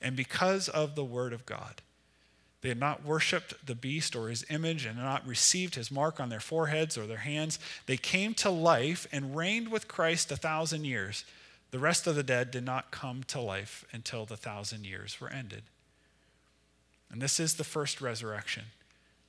and 0.00 0.14
because 0.14 0.68
of 0.68 0.94
the 0.94 1.04
word 1.04 1.32
of 1.32 1.46
God. 1.46 1.82
They 2.60 2.68
had 2.68 2.80
not 2.80 3.04
worshiped 3.04 3.66
the 3.66 3.74
beast 3.74 4.16
or 4.16 4.28
his 4.28 4.46
image 4.48 4.86
and 4.86 4.96
had 4.96 5.04
not 5.04 5.26
received 5.26 5.74
his 5.74 5.90
mark 5.90 6.18
on 6.18 6.30
their 6.30 6.40
foreheads 6.40 6.96
or 6.96 7.06
their 7.06 7.18
hands. 7.18 7.58
They 7.86 7.98
came 7.98 8.32
to 8.34 8.48
life 8.48 9.06
and 9.12 9.36
reigned 9.36 9.70
with 9.70 9.88
Christ 9.88 10.32
a 10.32 10.36
thousand 10.36 10.84
years. 10.84 11.24
The 11.72 11.78
rest 11.78 12.06
of 12.06 12.14
the 12.14 12.22
dead 12.22 12.50
did 12.50 12.64
not 12.64 12.90
come 12.90 13.24
to 13.24 13.40
life 13.40 13.84
until 13.92 14.24
the 14.24 14.36
thousand 14.36 14.86
years 14.86 15.20
were 15.20 15.28
ended. 15.28 15.64
And 17.10 17.20
this 17.20 17.38
is 17.38 17.56
the 17.56 17.64
first 17.64 18.00
resurrection. 18.00 18.64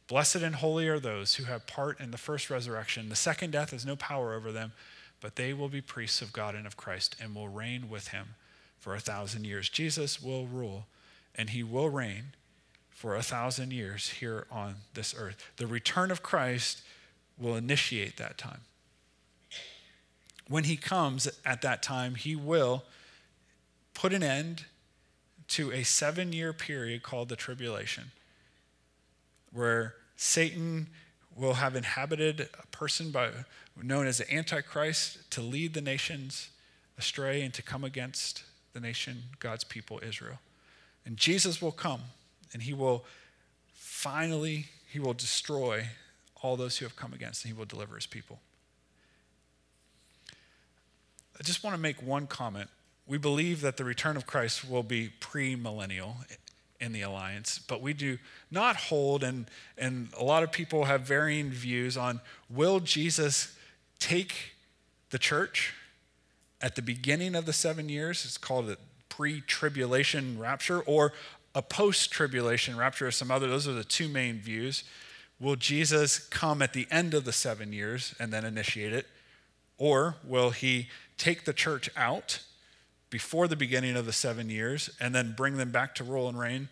Blessed 0.08 0.36
and 0.38 0.56
holy 0.56 0.88
are 0.88 1.00
those 1.00 1.36
who 1.36 1.46
have 1.46 1.66
part 1.66 2.00
in 2.00 2.12
the 2.12 2.18
first 2.18 2.50
resurrection. 2.50 3.10
The 3.10 3.16
second 3.16 3.52
death 3.52 3.72
has 3.72 3.86
no 3.86 3.96
power 3.96 4.34
over 4.34 4.52
them, 4.52 4.74
but 5.20 5.36
they 5.36 5.52
will 5.52 5.70
be 5.70 5.82
priests 5.82 6.22
of 6.22 6.32
God 6.32 6.54
and 6.54 6.68
of 6.68 6.78
Christ 6.78 7.16
and 7.20 7.34
will 7.34 7.48
reign 7.48 7.90
with 7.90 8.10
him 8.10 8.36
for 8.80 8.94
a 8.94 9.00
thousand 9.00 9.46
years. 9.46 9.68
Jesus 9.68 10.22
will 10.22 10.46
rule, 10.46 10.86
and 11.34 11.50
he 11.50 11.64
will 11.64 11.90
reign 11.90 12.34
for 12.92 13.16
a 13.16 13.24
thousand 13.24 13.74
years 13.74 14.10
here 14.10 14.46
on 14.52 14.76
this 14.94 15.16
earth. 15.18 15.44
The 15.58 15.66
return 15.68 16.12
of 16.12 16.22
Christ 16.22 16.82
will 17.40 17.56
initiate 17.56 18.18
that 18.18 18.38
time. 18.38 18.62
When 20.48 20.66
he 20.66 20.78
comes 20.78 21.28
at 21.44 21.64
that 21.64 21.82
time, 21.82 22.14
he 22.14 22.36
will 22.36 22.84
put 23.96 24.14
an 24.14 24.22
end 24.22 24.66
to 25.48 25.72
a 25.72 25.84
seven 25.84 26.32
year 26.32 26.54
period 26.54 27.02
called 27.02 27.30
the 27.30 27.36
tribulation 27.36 28.12
where 29.56 29.96
Satan 30.18 30.88
will 31.36 31.56
have 31.56 31.76
inhabited 31.76 32.50
a 32.62 32.68
person 32.68 33.12
by, 33.12 33.30
known 33.82 34.06
as 34.06 34.20
the 34.20 34.34
Antichrist 34.34 35.30
to 35.32 35.42
lead 35.42 35.74
the 35.74 35.82
nations 35.82 36.50
astray 36.98 37.42
and 37.42 37.54
to 37.54 37.62
come 37.62 37.84
against 37.84 38.44
the 38.74 38.80
nation, 38.80 39.24
God's 39.40 39.64
people, 39.64 40.00
Israel. 40.06 40.40
And 41.06 41.18
Jesus 41.18 41.62
will 41.62 41.72
come 41.72 42.02
and 42.54 42.64
he 42.64 42.74
will 42.74 43.06
finally, 43.74 44.68
he 44.92 45.00
will 45.00 45.14
destroy 45.14 45.88
all 46.42 46.56
those 46.56 46.78
who 46.78 46.86
have 46.86 46.96
come 46.96 47.14
against 47.14 47.44
and 47.44 47.54
he 47.54 47.58
will 47.58 47.66
deliver 47.66 47.96
his 47.96 48.06
people. 48.06 48.40
I 51.40 51.44
just 51.44 51.64
want 51.64 51.76
to 51.76 51.82
make 51.82 52.02
one 52.02 52.28
comment. 52.28 52.70
We 53.08 53.18
believe 53.18 53.62
that 53.62 53.78
the 53.78 53.84
return 53.84 54.16
of 54.16 54.26
Christ 54.26 54.68
will 54.68 54.84
be 54.84 55.12
premillennial 55.20 56.16
in 56.86 56.94
the 56.94 57.02
alliance, 57.02 57.60
but 57.68 57.82
we 57.82 57.94
do 57.94 58.20
not 58.52 58.76
hold, 58.76 59.24
and, 59.24 59.48
and 59.76 60.10
a 60.18 60.24
lot 60.24 60.44
of 60.44 60.52
people 60.52 60.86
have 60.86 61.02
varying 61.02 61.50
views 61.50 61.98
on 61.98 62.22
will 62.48 62.80
Jesus 62.80 63.58
take 63.98 64.54
the 65.10 65.18
church 65.18 65.74
at 66.62 66.76
the 66.76 66.84
beginning 66.84 67.34
of 67.36 67.48
the 67.48 67.54
seven 67.54 67.90
years? 67.90 68.24
It's 68.24 68.38
called 68.38 68.70
a 68.70 68.78
pre 69.10 69.42
tribulation 69.42 70.38
rapture, 70.38 70.80
or 70.82 71.12
a 71.56 71.64
post 71.64 72.12
tribulation 72.12 72.78
rapture, 72.78 73.08
or 73.08 73.12
some 73.12 73.32
other. 73.32 73.48
Those 73.48 73.68
are 73.68 73.74
the 73.74 73.84
two 73.84 74.08
main 74.08 74.38
views. 74.40 74.84
Will 75.40 75.56
Jesus 75.56 76.20
come 76.20 76.62
at 76.62 76.74
the 76.74 76.88
end 76.92 77.16
of 77.16 77.26
the 77.26 77.34
seven 77.34 77.74
years 77.74 78.14
and 78.20 78.32
then 78.32 78.46
initiate 78.46 78.94
it? 78.94 79.08
Or 79.80 80.18
will 80.24 80.52
he 80.52 80.88
take 81.18 81.46
the 81.46 81.52
church 81.52 81.90
out 81.98 82.42
before 83.16 83.48
the 83.48 83.56
beginning 83.56 83.96
of 83.96 84.06
the 84.06 84.12
seven 84.12 84.50
years 84.50 84.90
and 85.00 85.16
then 85.16 85.34
bring 85.38 85.56
them 85.56 85.72
back 85.72 85.96
to 85.96 86.04
rule 86.04 86.28
and 86.28 86.38
reign 86.38 86.68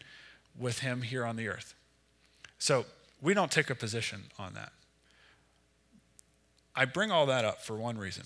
with 0.59 0.79
him 0.79 1.01
here 1.01 1.23
on 1.23 1.37
the 1.37 1.47
earth. 1.47 1.73
So 2.59 2.85
we 3.21 3.33
don't 3.33 3.49
take 3.49 3.69
a 3.69 3.75
position 3.75 4.23
on 4.37 4.53
that. 4.55 4.73
I 6.75 6.83
bring 6.83 7.11
all 7.11 7.25
that 7.27 7.45
up 7.45 7.61
for 7.61 7.77
one 7.77 7.97
reason 7.97 8.25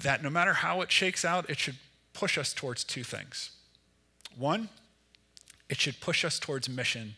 that 0.00 0.22
no 0.22 0.30
matter 0.30 0.52
how 0.52 0.80
it 0.80 0.92
shakes 0.92 1.24
out, 1.24 1.50
it 1.50 1.58
should 1.58 1.78
push 2.12 2.38
us 2.38 2.52
towards 2.52 2.84
two 2.84 3.02
things. 3.02 3.50
One, 4.38 4.68
it 5.68 5.80
should 5.80 5.98
push 6.00 6.24
us 6.24 6.38
towards 6.38 6.68
mission 6.68 7.16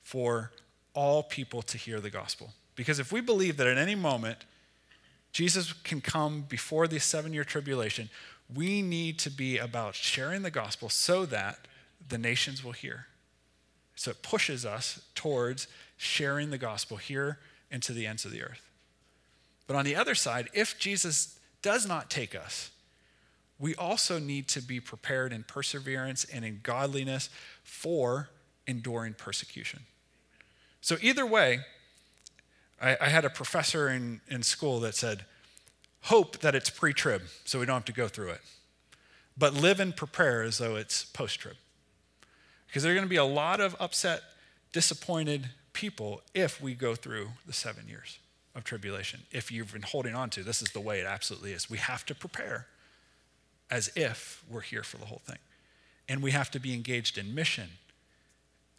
for 0.00 0.52
all 0.94 1.24
people 1.24 1.62
to 1.62 1.76
hear 1.76 1.98
the 1.98 2.10
gospel. 2.10 2.50
Because 2.76 3.00
if 3.00 3.10
we 3.10 3.20
believe 3.20 3.56
that 3.56 3.66
at 3.66 3.78
any 3.78 3.96
moment 3.96 4.44
Jesus 5.36 5.74
can 5.74 6.00
come 6.00 6.46
before 6.48 6.88
the 6.88 6.98
seven 6.98 7.34
year 7.34 7.44
tribulation. 7.44 8.08
We 8.54 8.80
need 8.80 9.18
to 9.18 9.30
be 9.30 9.58
about 9.58 9.94
sharing 9.94 10.40
the 10.40 10.50
gospel 10.50 10.88
so 10.88 11.26
that 11.26 11.68
the 12.08 12.16
nations 12.16 12.64
will 12.64 12.72
hear. 12.72 13.04
So 13.96 14.12
it 14.12 14.22
pushes 14.22 14.64
us 14.64 15.02
towards 15.14 15.68
sharing 15.98 16.48
the 16.48 16.56
gospel 16.56 16.96
here 16.96 17.38
and 17.70 17.82
to 17.82 17.92
the 17.92 18.06
ends 18.06 18.24
of 18.24 18.30
the 18.32 18.42
earth. 18.42 18.62
But 19.66 19.76
on 19.76 19.84
the 19.84 19.94
other 19.94 20.14
side, 20.14 20.48
if 20.54 20.78
Jesus 20.78 21.38
does 21.60 21.86
not 21.86 22.08
take 22.08 22.34
us, 22.34 22.70
we 23.58 23.74
also 23.74 24.18
need 24.18 24.48
to 24.48 24.62
be 24.62 24.80
prepared 24.80 25.34
in 25.34 25.42
perseverance 25.42 26.24
and 26.24 26.46
in 26.46 26.60
godliness 26.62 27.28
for 27.62 28.30
enduring 28.66 29.12
persecution. 29.12 29.80
So, 30.80 30.96
either 31.02 31.26
way, 31.26 31.60
I, 32.80 32.96
I 33.00 33.08
had 33.08 33.24
a 33.24 33.30
professor 33.30 33.88
in, 33.88 34.20
in 34.28 34.42
school 34.42 34.80
that 34.80 34.94
said, 34.94 35.24
hope 36.02 36.38
that 36.38 36.54
it's 36.54 36.70
pre 36.70 36.92
trib 36.92 37.22
so 37.44 37.58
we 37.58 37.66
don't 37.66 37.76
have 37.76 37.84
to 37.86 37.92
go 37.92 38.08
through 38.08 38.30
it, 38.30 38.40
but 39.36 39.54
live 39.54 39.80
and 39.80 39.94
prepare 39.94 40.42
as 40.42 40.58
though 40.58 40.76
it's 40.76 41.04
post 41.04 41.40
trib. 41.40 41.56
Because 42.66 42.82
there 42.82 42.92
are 42.92 42.94
going 42.94 43.06
to 43.06 43.10
be 43.10 43.16
a 43.16 43.24
lot 43.24 43.60
of 43.60 43.76
upset, 43.80 44.22
disappointed 44.72 45.50
people 45.72 46.22
if 46.34 46.60
we 46.60 46.74
go 46.74 46.94
through 46.94 47.28
the 47.46 47.52
seven 47.52 47.88
years 47.88 48.18
of 48.54 48.64
tribulation. 48.64 49.20
If 49.30 49.52
you've 49.52 49.72
been 49.72 49.82
holding 49.82 50.14
on 50.14 50.30
to, 50.30 50.42
this 50.42 50.62
is 50.62 50.70
the 50.72 50.80
way 50.80 51.00
it 51.00 51.06
absolutely 51.06 51.52
is. 51.52 51.70
We 51.70 51.78
have 51.78 52.04
to 52.06 52.14
prepare 52.14 52.66
as 53.70 53.90
if 53.96 54.42
we're 54.48 54.60
here 54.60 54.82
for 54.82 54.96
the 54.96 55.06
whole 55.06 55.22
thing. 55.26 55.38
And 56.08 56.22
we 56.22 56.30
have 56.30 56.50
to 56.52 56.60
be 56.60 56.72
engaged 56.72 57.18
in 57.18 57.34
mission 57.34 57.68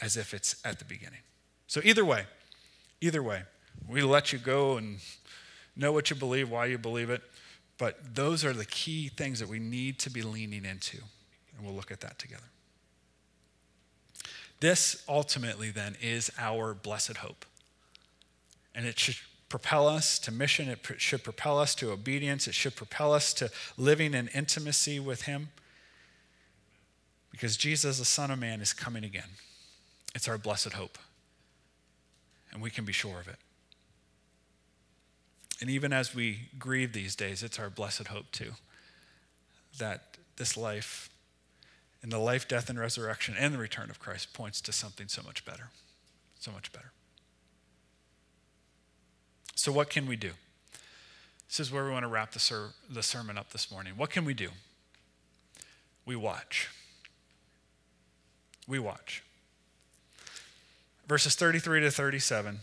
as 0.01 0.15
if 0.15 0.33
it's 0.33 0.55
at 0.63 0.79
the 0.79 0.86
beginning. 0.86 1.19
So, 1.67 1.81
either 1.83 2.05
way, 2.05 2.25
either 3.01 3.21
way, 3.21 3.43
we 3.88 4.02
let 4.02 4.34
you 4.34 4.40
go 4.40 4.78
and 4.78 5.00
know 5.76 5.92
what 5.92 6.10
you 6.10 6.16
believe, 6.16 6.50
why 6.50 6.66
you 6.66 6.78
believe 6.78 7.10
it. 7.10 7.22
But 7.78 8.16
those 8.16 8.44
are 8.44 8.54
the 8.54 8.66
key 8.66 9.10
things 9.10 9.40
that 9.40 9.48
we 9.48 9.60
need 9.60 10.00
to 10.00 10.10
be 10.10 10.22
leaning 10.22 10.66
into. 10.66 10.98
And 11.56 11.66
we'll 11.66 11.76
look 11.76 11.92
at 11.92 12.02
that 12.02 12.18
together. 12.18 12.44
This 14.60 15.04
ultimately 15.08 15.70
then 15.70 15.96
is 16.02 16.32
our 16.40 16.74
blessed 16.74 17.18
hope. 17.18 17.46
And 18.74 18.86
it 18.86 18.98
should 18.98 19.18
propel 19.50 19.88
us 19.88 20.20
to 20.20 20.32
mission, 20.32 20.68
it 20.68 20.80
should 20.98 21.24
propel 21.24 21.58
us 21.58 21.74
to 21.76 21.92
obedience, 21.92 22.48
it 22.48 22.54
should 22.54 22.76
propel 22.76 23.13
us 23.13 23.34
to 23.36 23.50
living 23.78 24.13
in 24.13 24.28
intimacy 24.30 25.00
with 25.00 25.24
Him. 25.24 25.50
Because 27.32 27.56
Jesus, 27.56 28.00
the 28.00 28.06
Son 28.06 28.32
of 28.32 28.40
Man, 28.40 28.62
is 28.62 28.74
coming 28.74 29.04
again. 29.04 29.30
It's 30.16 30.28
our 30.28 30.38
blessed 30.38 30.74
hope. 30.74 30.98
And 32.52 32.62
we 32.62 32.72
can 32.72 32.84
be 32.84 32.94
sure 32.94 33.20
of 33.20 33.28
it. 33.28 33.38
And 35.60 35.70
even 35.70 35.91
as 35.91 36.13
we 36.13 36.50
grieve 36.60 36.93
these 36.93 37.15
days, 37.15 37.41
it's 37.41 37.60
our 37.60 37.70
blessed 37.70 38.08
hope 38.08 38.32
too 38.32 38.54
that 39.80 40.17
this 40.38 40.56
life 40.56 41.10
and 42.02 42.12
the 42.12 42.20
life, 42.20 42.48
death, 42.48 42.70
and 42.70 42.80
resurrection 42.80 43.36
and 43.38 43.54
the 43.54 43.58
return 43.58 43.89
of 43.89 44.00
Christ 44.00 44.34
points 44.34 44.62
to 44.62 44.72
something 44.72 45.08
so 45.08 45.22
much 45.24 45.43
better. 45.46 45.70
So 46.39 46.52
much 46.52 46.72
better. 46.72 46.91
So, 49.56 49.72
what 49.72 49.89
can 49.89 50.06
we 50.06 50.15
do? 50.15 50.32
This 51.48 51.60
is 51.60 51.72
where 51.72 51.84
we 51.84 51.91
want 51.91 52.04
to 52.04 52.08
wrap 52.08 52.32
the, 52.32 52.39
ser- 52.39 52.72
the 52.89 53.02
sermon 53.02 53.38
up 53.38 53.52
this 53.52 53.72
morning. 53.72 53.93
What 53.98 54.12
can 54.12 54.26
we 54.26 54.34
do? 54.34 54.50
We 56.06 56.15
watch. 56.15 56.70
We 58.67 58.80
watch. 58.80 59.24
Verses 61.08 61.36
33 61.36 61.82
to 61.82 61.91
37 61.91 62.60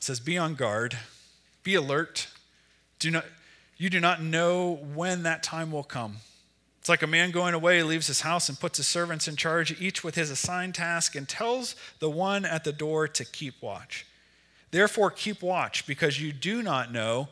says, 0.00 0.20
Be 0.20 0.36
on 0.36 0.54
guard, 0.54 0.98
be 1.62 1.74
alert. 1.74 2.28
Do 2.98 3.10
not, 3.10 3.24
you 3.76 3.88
do 3.88 4.00
not 4.00 4.22
know 4.22 4.74
when 4.94 5.22
that 5.22 5.42
time 5.42 5.70
will 5.70 5.84
come. 5.84 6.16
It's 6.80 6.88
like 6.88 7.02
a 7.02 7.06
man 7.06 7.30
going 7.30 7.54
away, 7.54 7.82
leaves 7.82 8.06
his 8.06 8.22
house 8.22 8.48
and 8.48 8.58
puts 8.58 8.78
his 8.78 8.86
servants 8.86 9.28
in 9.28 9.36
charge, 9.36 9.80
each 9.80 10.02
with 10.02 10.14
his 10.14 10.30
assigned 10.30 10.74
task, 10.74 11.14
and 11.14 11.28
tells 11.28 11.76
the 11.98 12.10
one 12.10 12.46
at 12.46 12.64
the 12.64 12.72
door 12.72 13.06
to 13.06 13.24
keep 13.24 13.62
watch. 13.62 14.06
Therefore, 14.70 15.10
keep 15.10 15.42
watch, 15.42 15.86
because 15.86 16.20
you 16.20 16.32
do 16.32 16.62
not 16.62 16.90
know 16.90 17.28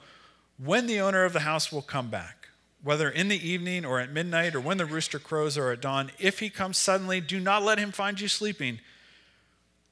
when 0.62 0.87
the 0.87 1.00
owner 1.00 1.24
of 1.24 1.33
the 1.33 1.40
house 1.40 1.72
will 1.72 1.83
come 1.83 2.11
back, 2.11 2.48
whether 2.83 3.09
in 3.09 3.28
the 3.28 3.48
evening 3.48 3.87
or 3.87 4.00
at 4.00 4.12
midnight 4.12 4.54
or 4.54 4.61
when 4.61 4.76
the 4.76 4.85
rooster 4.85 5.18
crows 5.18 5.57
or 5.57 5.70
at 5.72 5.81
dawn. 5.81 6.11
If 6.18 6.40
he 6.40 6.50
comes 6.50 6.76
suddenly, 6.76 7.20
do 7.20 7.40
not 7.40 7.62
let 7.62 7.78
him 7.78 7.92
find 7.92 8.20
you 8.20 8.28
sleeping. 8.28 8.81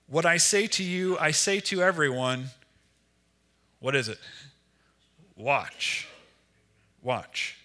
What 0.07 0.27
I 0.27 0.37
say 0.37 0.67
to 0.67 0.83
you, 0.83 1.17
I 1.19 1.31
say 1.31 1.61
to 1.61 1.83
everyone 1.83 2.51
what 3.81 3.95
is 3.95 4.09
it? 4.09 4.19
Watch. 5.37 6.09
Watch. 7.03 7.57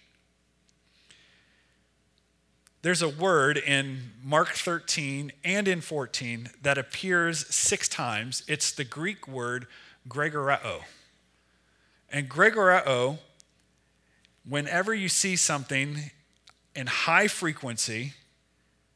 There's 2.82 3.00
a 3.00 3.08
word 3.08 3.58
in 3.58 4.10
Mark 4.24 4.48
13 4.48 5.32
and 5.44 5.68
in 5.68 5.80
14 5.80 6.50
that 6.62 6.78
appears 6.78 7.46
six 7.54 7.88
times. 7.88 8.42
It's 8.48 8.72
the 8.72 8.84
Greek 8.84 9.28
word 9.28 9.68
gregoreo. 10.08 10.82
And 12.10 12.28
gregoreo, 12.28 13.18
whenever 14.44 14.92
you 14.92 15.08
see 15.08 15.36
something 15.36 16.10
in 16.74 16.88
high 16.88 17.28
frequency 17.28 18.14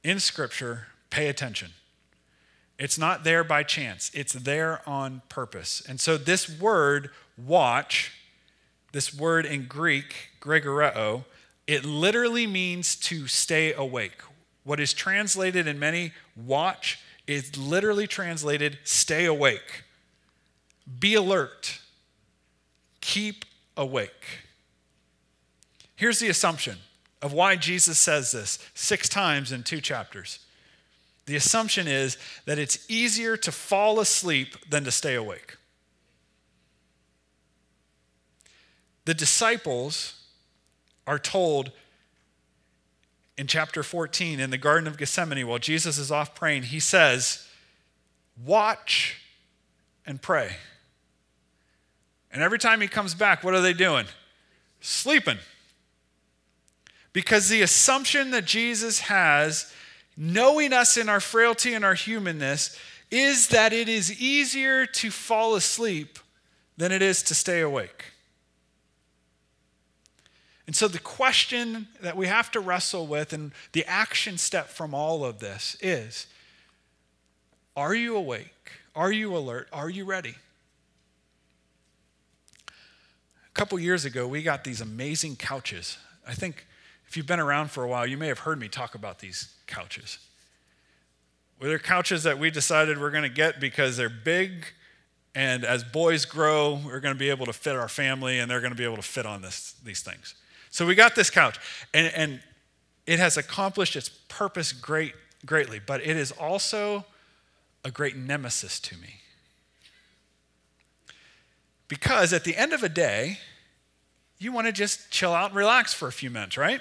in 0.02 0.18
Scripture, 0.18 0.88
pay 1.11 1.29
attention. 1.29 1.70
It's 2.78 2.98
not 2.98 3.24
there 3.24 3.42
by 3.42 3.62
chance, 3.62 4.10
it's 4.14 4.34
there 4.34 4.86
on 4.86 5.22
purpose. 5.28 5.82
And 5.88 6.00
so, 6.00 6.16
this 6.16 6.48
word, 6.48 7.10
watch, 7.38 8.12
this 8.92 9.14
word 9.14 9.46
in 9.46 9.66
Greek, 9.66 10.30
gregoreo, 10.40 11.24
it 11.66 11.84
literally 11.84 12.46
means 12.46 12.96
to 12.96 13.26
stay 13.26 13.72
awake. 13.72 14.22
What 14.64 14.80
is 14.80 14.92
translated 14.92 15.66
in 15.66 15.78
many 15.78 16.12
watch 16.36 16.98
is 17.26 17.56
literally 17.56 18.06
translated 18.06 18.78
stay 18.84 19.24
awake. 19.24 19.84
Be 20.98 21.14
alert. 21.14 21.80
Keep 23.00 23.44
awake. 23.76 24.42
Here's 25.96 26.18
the 26.18 26.28
assumption 26.28 26.76
of 27.22 27.32
why 27.32 27.56
Jesus 27.56 27.98
says 27.98 28.32
this 28.32 28.58
six 28.74 29.08
times 29.08 29.50
in 29.50 29.62
two 29.62 29.80
chapters. 29.80 30.40
The 31.26 31.36
assumption 31.36 31.88
is 31.88 32.16
that 32.44 32.58
it's 32.58 32.88
easier 32.88 33.36
to 33.36 33.52
fall 33.52 34.00
asleep 34.00 34.56
than 34.68 34.84
to 34.84 34.90
stay 34.90 35.14
awake. 35.14 35.56
The 39.04 39.14
disciples 39.14 40.14
are 41.06 41.18
told 41.18 41.72
in 43.36 43.46
chapter 43.46 43.82
14 43.82 44.40
in 44.40 44.50
the 44.50 44.58
Garden 44.58 44.86
of 44.86 44.96
Gethsemane 44.96 45.46
while 45.46 45.58
Jesus 45.58 45.98
is 45.98 46.10
off 46.10 46.34
praying, 46.34 46.64
he 46.64 46.80
says, 46.80 47.46
Watch 48.44 49.20
and 50.06 50.20
pray. 50.20 50.56
And 52.30 52.42
every 52.42 52.58
time 52.58 52.80
he 52.80 52.88
comes 52.88 53.14
back, 53.14 53.42
what 53.42 53.54
are 53.54 53.60
they 53.60 53.72
doing? 53.72 54.06
Sleeping. 54.80 55.38
Because 57.12 57.48
the 57.48 57.62
assumption 57.62 58.30
that 58.32 58.44
Jesus 58.44 59.00
has, 59.00 59.72
knowing 60.16 60.72
us 60.72 60.96
in 60.96 61.09
our 61.09 61.20
frailty 61.20 61.74
and 61.74 61.85
our 61.85 61.94
humanness, 61.94 62.79
is 63.11 63.48
that 63.48 63.72
it 63.72 63.88
is 63.88 64.20
easier 64.20 64.87
to 64.87 65.11
fall 65.11 65.55
asleep 65.55 66.18
than 66.76 66.92
it 66.92 67.02
is 67.02 67.22
to 67.24 67.35
stay 67.35 67.61
awake. 67.61 68.12
And 70.66 70.74
so, 70.74 70.88
the 70.88 70.98
question 70.98 71.87
that 72.00 72.16
we 72.16 72.26
have 72.26 72.50
to 72.52 72.61
wrestle 72.61 73.07
with 73.07 73.33
and 73.33 73.52
the 73.72 73.85
action 73.85 74.37
step 74.37 74.68
from 74.68 74.94
all 74.94 75.24
of 75.24 75.38
this 75.38 75.76
is 75.81 76.26
Are 77.76 77.94
you 77.94 78.16
awake? 78.16 78.72
Are 78.94 79.12
you 79.12 79.37
alert? 79.37 79.68
Are 79.72 79.88
you 79.88 80.05
ready? 80.05 80.35
A 82.66 83.52
couple 83.55 83.79
years 83.79 84.05
ago, 84.05 84.26
we 84.26 84.42
got 84.42 84.64
these 84.64 84.81
amazing 84.81 85.37
couches. 85.37 85.98
I 86.26 86.35
think 86.35 86.66
if 87.06 87.16
you've 87.16 87.26
been 87.26 87.40
around 87.40 87.70
for 87.70 87.84
a 87.84 87.88
while, 87.88 88.06
you 88.06 88.16
may 88.16 88.28
have 88.28 88.40
heard 88.40 88.58
me 88.58 88.68
talk 88.68 88.94
about 88.94 89.20
these 89.20 89.54
couches. 89.66 90.18
Well, 91.60 91.68
they're 91.68 91.78
couches 91.78 92.24
that 92.24 92.38
we 92.38 92.50
decided 92.50 93.00
we're 93.00 93.10
going 93.10 93.22
to 93.22 93.28
get 93.28 93.60
because 93.60 93.96
they're 93.96 94.08
big, 94.08 94.66
and 95.34 95.64
as 95.64 95.84
boys 95.84 96.24
grow, 96.24 96.80
we're 96.84 97.00
going 97.00 97.14
to 97.14 97.18
be 97.18 97.30
able 97.30 97.46
to 97.46 97.52
fit 97.52 97.76
our 97.76 97.88
family, 97.88 98.38
and 98.38 98.50
they're 98.50 98.60
going 98.60 98.72
to 98.72 98.76
be 98.76 98.84
able 98.84 98.96
to 98.96 99.02
fit 99.02 99.26
on 99.26 99.42
this, 99.42 99.74
these 99.84 100.00
things. 100.00 100.34
So 100.70 100.84
we 100.84 100.94
got 100.94 101.14
this 101.14 101.30
couch, 101.30 101.58
and, 101.94 102.12
and 102.14 102.40
it 103.06 103.18
has 103.18 103.36
accomplished 103.36 103.96
its 103.96 104.08
purpose 104.08 104.72
great, 104.72 105.14
greatly, 105.44 105.78
but 105.78 106.00
it 106.00 106.16
is 106.16 106.32
also 106.32 107.04
a 107.84 107.90
great 107.90 108.16
nemesis 108.16 108.80
to 108.80 108.96
me. 108.96 109.20
Because 111.88 112.32
at 112.32 112.44
the 112.44 112.56
end 112.56 112.72
of 112.72 112.82
a 112.82 112.88
day, 112.88 113.38
you 114.38 114.53
want 114.53 114.66
to 114.66 114.72
just 114.72 115.11
chill 115.11 115.33
out 115.33 115.51
and 115.51 115.57
relax 115.57 115.94
for 115.94 116.09
a 116.09 116.12
few 116.12 116.31
minutes, 116.31 116.57
right? 116.57 116.81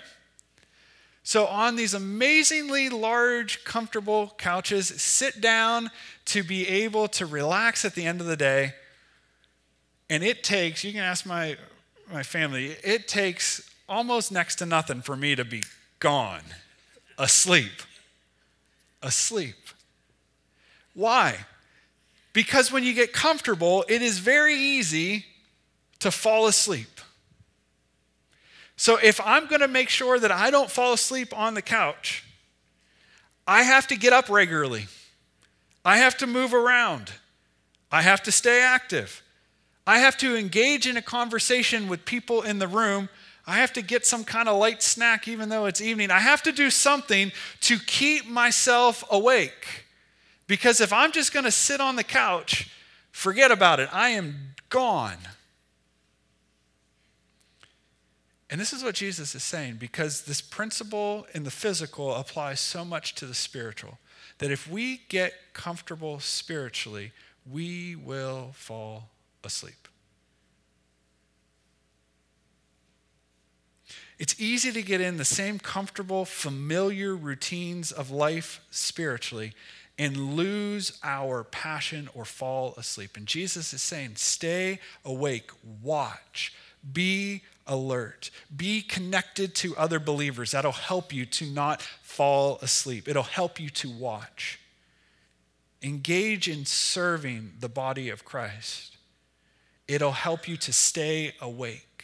So, 1.24 1.48
on 1.48 1.76
these 1.76 1.96
amazingly 1.96 2.90
large, 2.90 3.64
comfortable 3.64 4.34
couches, 4.38 4.90
sit 5.02 5.42
down 5.42 5.90
to 6.26 6.44
be 6.44 6.68
able 6.68 7.08
to 7.10 7.26
relax 7.26 7.84
at 7.84 7.96
the 7.96 8.06
end 8.06 8.22
of 8.22 8.28
the 8.28 8.38
day. 8.38 8.74
And 10.08 10.24
it 10.24 10.44
takes, 10.44 10.84
you 10.84 10.92
can 10.92 11.02
ask 11.02 11.26
my, 11.26 11.58
my 12.12 12.22
family, 12.22 12.76
it 12.84 13.08
takes 13.08 13.68
almost 13.90 14.32
next 14.32 14.58
to 14.58 14.68
nothing 14.68 15.02
for 15.02 15.16
me 15.16 15.36
to 15.36 15.44
be 15.44 15.64
gone, 16.00 16.44
asleep. 17.18 17.82
Asleep. 19.02 19.56
Why? 20.94 21.38
Because 22.34 22.72
when 22.72 22.84
you 22.84 22.94
get 22.94 23.14
comfortable, 23.14 23.84
it 23.88 24.02
is 24.02 24.20
very 24.20 24.56
easy 24.56 25.26
to 26.00 26.12
fall 26.12 26.46
asleep. 26.48 26.95
So 28.78 28.98
if 29.02 29.22
I'm 29.26 29.48
going 29.48 29.62
to 29.62 29.68
make 29.68 29.90
sure 29.90 30.20
that 30.20 30.32
I 30.32 30.52
don't 30.52 30.70
fall 30.70 30.94
asleep 30.94 31.38
on 31.38 31.54
the 31.54 31.62
couch, 31.62 32.24
I 33.48 33.64
have 33.64 33.88
to 33.88 33.96
get 33.96 34.14
up 34.14 34.30
regularly. 34.30 34.88
I 35.84 35.98
have 35.98 36.18
to 36.18 36.28
move 36.28 36.54
around. 36.54 37.12
I 37.92 38.02
have 38.02 38.24
to 38.24 38.32
stay 38.32 38.62
active. 38.62 39.22
I 39.88 40.00
have 40.00 40.18
to 40.18 40.36
engage 40.36 40.88
in 40.88 40.98
a 40.98 41.02
conversation 41.02 41.88
with 41.88 42.06
people 42.06 42.42
in 42.42 42.60
the 42.60 42.68
room 42.68 43.10
I 43.48 43.58
have 43.58 43.74
to 43.74 43.82
get 43.82 44.06
some 44.06 44.24
kind 44.24 44.50
of 44.50 44.58
light 44.58 44.82
snack 44.82 45.28
even 45.28 45.50
though 45.50 45.66
it's 45.66 45.82
evening. 45.82 46.10
I 46.10 46.20
have 46.20 46.42
to 46.44 46.52
do 46.52 46.70
something 46.70 47.32
to 47.62 47.78
keep 47.78 48.28
myself 48.28 49.04
awake. 49.12 49.86
Because 50.48 50.82
if 50.82 50.92
I'm 50.92 51.12
just 51.12 51.34
going 51.34 51.46
to 51.46 51.52
sit 51.52 51.80
on 51.80 51.96
the 51.96 52.04
couch, 52.04 52.70
forget 53.12 53.52
about 53.52 53.80
it. 53.80 53.90
I 53.94 54.10
am 54.10 54.56
gone. 54.70 55.18
And 58.50 58.62
this 58.62 58.74
is 58.74 58.84
what 58.84 58.96
Jesus 58.96 59.34
is 59.34 59.44
saying 59.44 59.78
because 59.80 60.24
this 60.24 60.42
principle 60.42 61.26
in 61.34 61.44
the 61.44 61.52
physical 61.52 62.14
applies 62.14 62.60
so 62.60 62.86
much 62.86 63.16
to 63.16 63.26
the 63.26 63.34
spiritual 63.34 63.98
that 64.38 64.52
if 64.52 64.70
we 64.70 65.02
get 65.10 65.34
comfortable 65.54 66.20
spiritually, 66.20 67.12
we 67.50 67.96
will 67.96 68.52
fall 68.54 69.10
asleep. 69.44 69.88
It's 74.18 74.40
easy 74.40 74.72
to 74.72 74.82
get 74.82 75.02
in 75.02 75.18
the 75.18 75.26
same 75.26 75.60
comfortable, 75.60 76.24
familiar 76.24 77.16
routines 77.16 77.92
of 77.92 78.12
life 78.12 78.62
spiritually 78.70 79.54
and 79.98 80.36
lose 80.36 80.98
our 81.04 81.44
passion 81.44 82.10
or 82.14 82.26
fall 82.26 82.74
asleep. 82.78 83.18
And 83.18 83.26
Jesus 83.26 83.74
is 83.74 83.82
saying, 83.82 84.14
stay 84.16 84.80
awake, 85.04 85.52
watch, 85.82 86.54
be 86.94 87.44
alert, 87.68 88.32
be 88.56 88.82
connected 88.82 89.56
to 89.56 89.76
other 89.78 90.00
believers. 90.00 90.52
That'll 90.52 90.72
help 90.72 91.14
you 91.14 91.26
to 91.26 91.46
not 91.46 91.82
fall 91.82 92.60
asleep, 92.62 93.08
it'll 93.08 93.24
help 93.24 93.60
you 93.60 93.70
to 93.70 93.90
watch. 93.90 94.60
Engage 95.82 96.48
in 96.48 96.66
serving 96.66 97.54
the 97.60 97.70
body 97.70 98.10
of 98.10 98.26
Christ. 98.26 98.98
It'll 99.88 100.14
help 100.14 100.48
you 100.48 100.58
to 100.58 100.74
stay 100.74 101.34
awake 101.40 101.96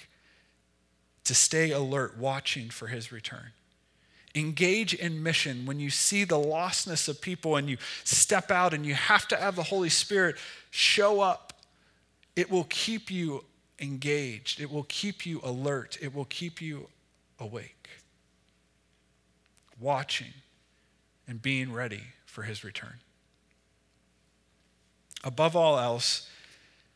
to 1.23 1.35
stay 1.35 1.71
alert, 1.71 2.17
watching 2.17 2.69
for 2.69 2.87
his 2.87 3.11
return. 3.11 3.51
Engage 4.33 4.93
in 4.93 5.21
mission 5.21 5.65
when 5.65 5.79
you 5.79 5.89
see 5.89 6.23
the 6.23 6.37
lostness 6.37 7.07
of 7.07 7.21
people 7.21 7.57
and 7.57 7.69
you 7.69 7.77
step 8.03 8.49
out 8.49 8.73
and 8.73 8.85
you 8.85 8.93
have 8.93 9.27
to 9.27 9.35
have 9.35 9.55
the 9.55 9.63
Holy 9.63 9.89
Spirit 9.89 10.37
show 10.69 11.19
up. 11.21 11.53
It 12.35 12.49
will 12.49 12.65
keep 12.65 13.11
you 13.11 13.43
engaged, 13.81 14.61
it 14.61 14.71
will 14.71 14.83
keep 14.83 15.25
you 15.25 15.41
alert, 15.43 15.97
it 16.01 16.13
will 16.13 16.25
keep 16.25 16.61
you 16.61 16.87
awake, 17.39 17.89
watching 19.79 20.33
and 21.27 21.41
being 21.41 21.73
ready 21.73 22.03
for 22.25 22.43
his 22.43 22.63
return. 22.63 22.95
Above 25.23 25.55
all 25.55 25.77
else, 25.77 26.29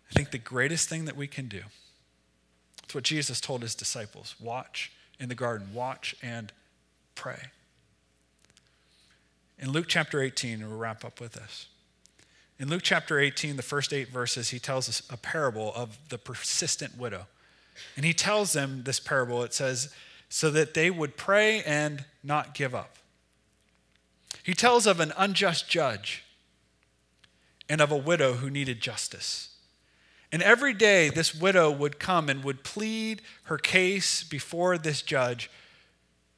I 0.10 0.14
think 0.14 0.32
the 0.32 0.38
greatest 0.38 0.88
thing 0.88 1.06
that 1.06 1.18
we 1.18 1.28
can 1.28 1.48
do, 1.48 1.62
it's 2.84 2.94
what 2.94 3.04
Jesus 3.04 3.42
told 3.42 3.64
his 3.64 3.76
disciples 3.76 4.36
watch 4.40 4.92
in 5.20 5.30
the 5.30 5.36
garden, 5.36 5.74
watch 5.74 6.16
and 6.22 6.52
pray. 7.16 7.40
In 9.58 9.72
Luke 9.72 9.86
chapter 9.88 10.22
18, 10.22 10.62
and 10.62 10.70
we'll 10.70 10.78
wrap 10.78 11.06
up 11.06 11.20
with 11.20 11.34
this. 11.34 11.68
In 12.60 12.70
Luke 12.70 12.84
chapter 12.84 13.20
18, 13.20 13.58
the 13.58 13.64
first 13.64 13.92
eight 13.92 14.10
verses, 14.10 14.50
he 14.50 14.60
tells 14.60 14.88
us 14.88 15.02
a 15.10 15.18
parable 15.18 15.74
of 15.76 15.98
the 16.10 16.18
persistent 16.18 16.98
widow. 16.98 17.28
And 17.98 18.06
he 18.06 18.14
tells 18.14 18.54
them 18.54 18.84
this 18.84 19.00
parable. 19.00 19.44
It 19.44 19.54
says, 19.54 19.94
so 20.30 20.50
that 20.52 20.74
they 20.74 20.90
would 20.90 21.18
pray 21.18 21.62
and 21.64 22.06
not 22.24 22.54
give 22.54 22.74
up. 22.74 22.96
He 24.44 24.54
tells 24.54 24.88
of 24.88 25.00
an 25.00 25.12
unjust 25.18 25.70
judge 25.70 26.24
and 27.68 27.82
of 27.82 27.92
a 27.92 27.98
widow 27.98 28.34
who 28.34 28.50
needed 28.50 28.80
justice. 28.80 29.50
And 30.32 30.42
every 30.42 30.74
day, 30.74 31.10
this 31.10 31.34
widow 31.34 31.72
would 31.72 32.00
come 32.00 32.30
and 32.30 32.44
would 32.44 32.64
plead 32.64 33.22
her 33.44 33.58
case 33.58 34.24
before 34.24 34.78
this 34.78 35.02
judge 35.02 35.50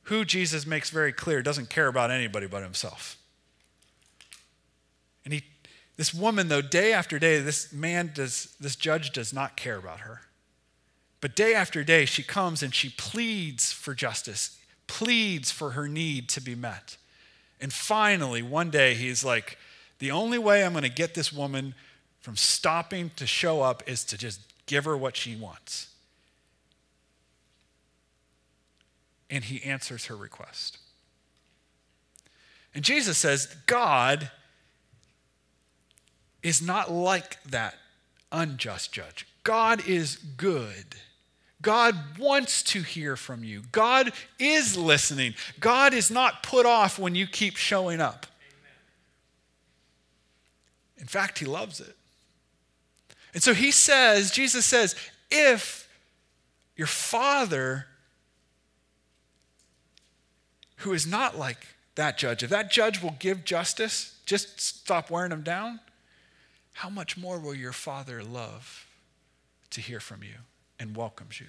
who 0.03 0.23
Jesus 0.23 0.65
makes 0.65 0.89
very 0.89 1.11
clear 1.11 1.41
doesn't 1.41 1.69
care 1.69 1.87
about 1.87 2.11
anybody 2.11 2.47
but 2.47 2.63
himself. 2.63 3.17
And 5.25 5.33
he, 5.33 5.43
this 5.97 6.13
woman, 6.13 6.47
though, 6.47 6.61
day 6.61 6.93
after 6.93 7.19
day, 7.19 7.39
this 7.39 7.73
man 7.73 8.11
does, 8.13 8.55
this 8.59 8.75
judge 8.75 9.11
does 9.11 9.33
not 9.33 9.57
care 9.57 9.77
about 9.77 10.01
her. 10.01 10.21
But 11.19 11.35
day 11.35 11.55
after 11.55 11.83
day, 11.83 12.05
she 12.05 12.23
comes 12.23 12.61
and 12.63 12.73
she 12.73 12.89
pleads 12.89 13.73
for 13.73 13.93
justice, 13.93 14.57
pleads 14.85 15.51
for 15.51 15.71
her 15.71 15.87
need 15.87 16.29
to 16.29 16.41
be 16.41 16.55
met. 16.55 16.97
And 17.59 17.73
finally, 17.73 18.43
one 18.43 18.69
day, 18.69 18.93
he's 18.93 19.25
like, 19.25 19.57
the 19.99 20.11
only 20.11 20.37
way 20.37 20.63
I'm 20.63 20.73
going 20.73 20.83
to 20.83 20.89
get 20.89 21.15
this 21.15 21.33
woman 21.33 21.73
from 22.21 22.35
stopping 22.35 23.09
to 23.15 23.25
show 23.25 23.61
up 23.61 23.81
is 23.87 24.03
to 24.05 24.17
just 24.17 24.39
give 24.67 24.85
her 24.85 24.95
what 24.95 25.17
she 25.17 25.35
wants. 25.35 25.87
and 29.29 29.43
he 29.43 29.63
answers 29.63 30.05
her 30.05 30.15
request. 30.15 30.77
And 32.73 32.83
Jesus 32.83 33.17
says, 33.17 33.55
God 33.65 34.31
is 36.47 36.61
not 36.61 36.89
like 36.89 37.43
that 37.43 37.75
unjust 38.31 38.93
judge. 38.93 39.27
God 39.43 39.85
is 39.85 40.15
good. 40.15 40.95
God 41.61 41.93
wants 42.17 42.63
to 42.63 42.83
hear 42.83 43.17
from 43.17 43.43
you. 43.43 43.63
God 43.73 44.13
is 44.39 44.77
listening. 44.77 45.33
God 45.59 45.93
is 45.93 46.09
not 46.09 46.43
put 46.43 46.65
off 46.65 46.97
when 46.97 47.15
you 47.15 47.27
keep 47.27 47.57
showing 47.57 47.99
up. 47.99 48.25
In 50.97 51.05
fact, 51.05 51.39
he 51.39 51.45
loves 51.45 51.81
it. 51.81 51.95
And 53.33 53.43
so 53.43 53.53
he 53.53 53.71
says, 53.71 54.31
Jesus 54.31 54.65
says, 54.65 54.95
if 55.29 55.89
your 56.77 56.87
father 56.87 57.87
who 60.77 60.93
is 60.93 61.05
not 61.05 61.37
like 61.37 61.67
that 61.95 62.17
judge, 62.17 62.41
if 62.41 62.49
that 62.51 62.71
judge 62.71 63.01
will 63.03 63.15
give 63.19 63.43
justice, 63.43 64.17
just 64.25 64.61
stop 64.61 65.11
wearing 65.11 65.31
them 65.31 65.41
down, 65.41 65.81
how 66.77 66.91
much 66.91 67.17
more 67.17 67.39
will 67.39 67.55
your 67.55 67.71
Father 67.71 68.23
love 68.23 68.85
to 69.71 69.81
hear 69.81 69.99
from 69.99 70.21
you 70.21 70.35
and 70.79 70.95
welcomes 70.95 71.39
you? 71.39 71.47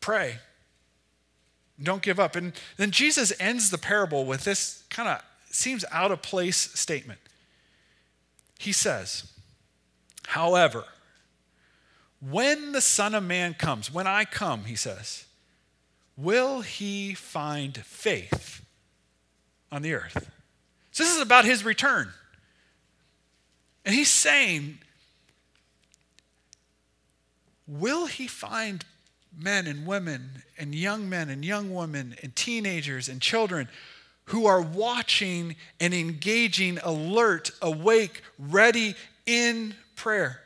Pray. 0.00 0.38
Don't 1.80 2.02
give 2.02 2.18
up. 2.18 2.34
And 2.34 2.54
then 2.76 2.90
Jesus 2.90 3.32
ends 3.38 3.70
the 3.70 3.78
parable 3.78 4.24
with 4.24 4.42
this 4.42 4.82
kind 4.90 5.08
of 5.08 5.22
seems 5.48 5.84
out 5.92 6.10
of 6.10 6.22
place 6.22 6.56
statement. 6.56 7.20
He 8.58 8.72
says, 8.72 9.30
However, 10.26 10.82
when 12.18 12.72
the 12.72 12.80
Son 12.80 13.14
of 13.14 13.22
Man 13.22 13.54
comes, 13.54 13.94
when 13.94 14.08
I 14.08 14.24
come, 14.24 14.64
he 14.64 14.74
says, 14.74 15.24
will 16.16 16.62
he 16.62 17.14
find 17.14 17.76
faith 17.76 18.66
on 19.70 19.82
the 19.82 19.94
earth? 19.94 20.32
So 20.90 21.04
this 21.04 21.14
is 21.14 21.22
about 21.22 21.44
his 21.44 21.64
return. 21.64 22.12
And 23.88 23.94
he's 23.94 24.10
saying, 24.10 24.80
will 27.66 28.04
he 28.04 28.26
find 28.26 28.84
men 29.34 29.66
and 29.66 29.86
women 29.86 30.42
and 30.58 30.74
young 30.74 31.08
men 31.08 31.30
and 31.30 31.42
young 31.42 31.72
women 31.72 32.14
and 32.22 32.36
teenagers 32.36 33.08
and 33.08 33.22
children 33.22 33.66
who 34.26 34.44
are 34.44 34.60
watching 34.60 35.56
and 35.80 35.94
engaging, 35.94 36.78
alert, 36.84 37.50
awake, 37.62 38.20
ready 38.38 38.94
in 39.24 39.74
prayer? 39.96 40.42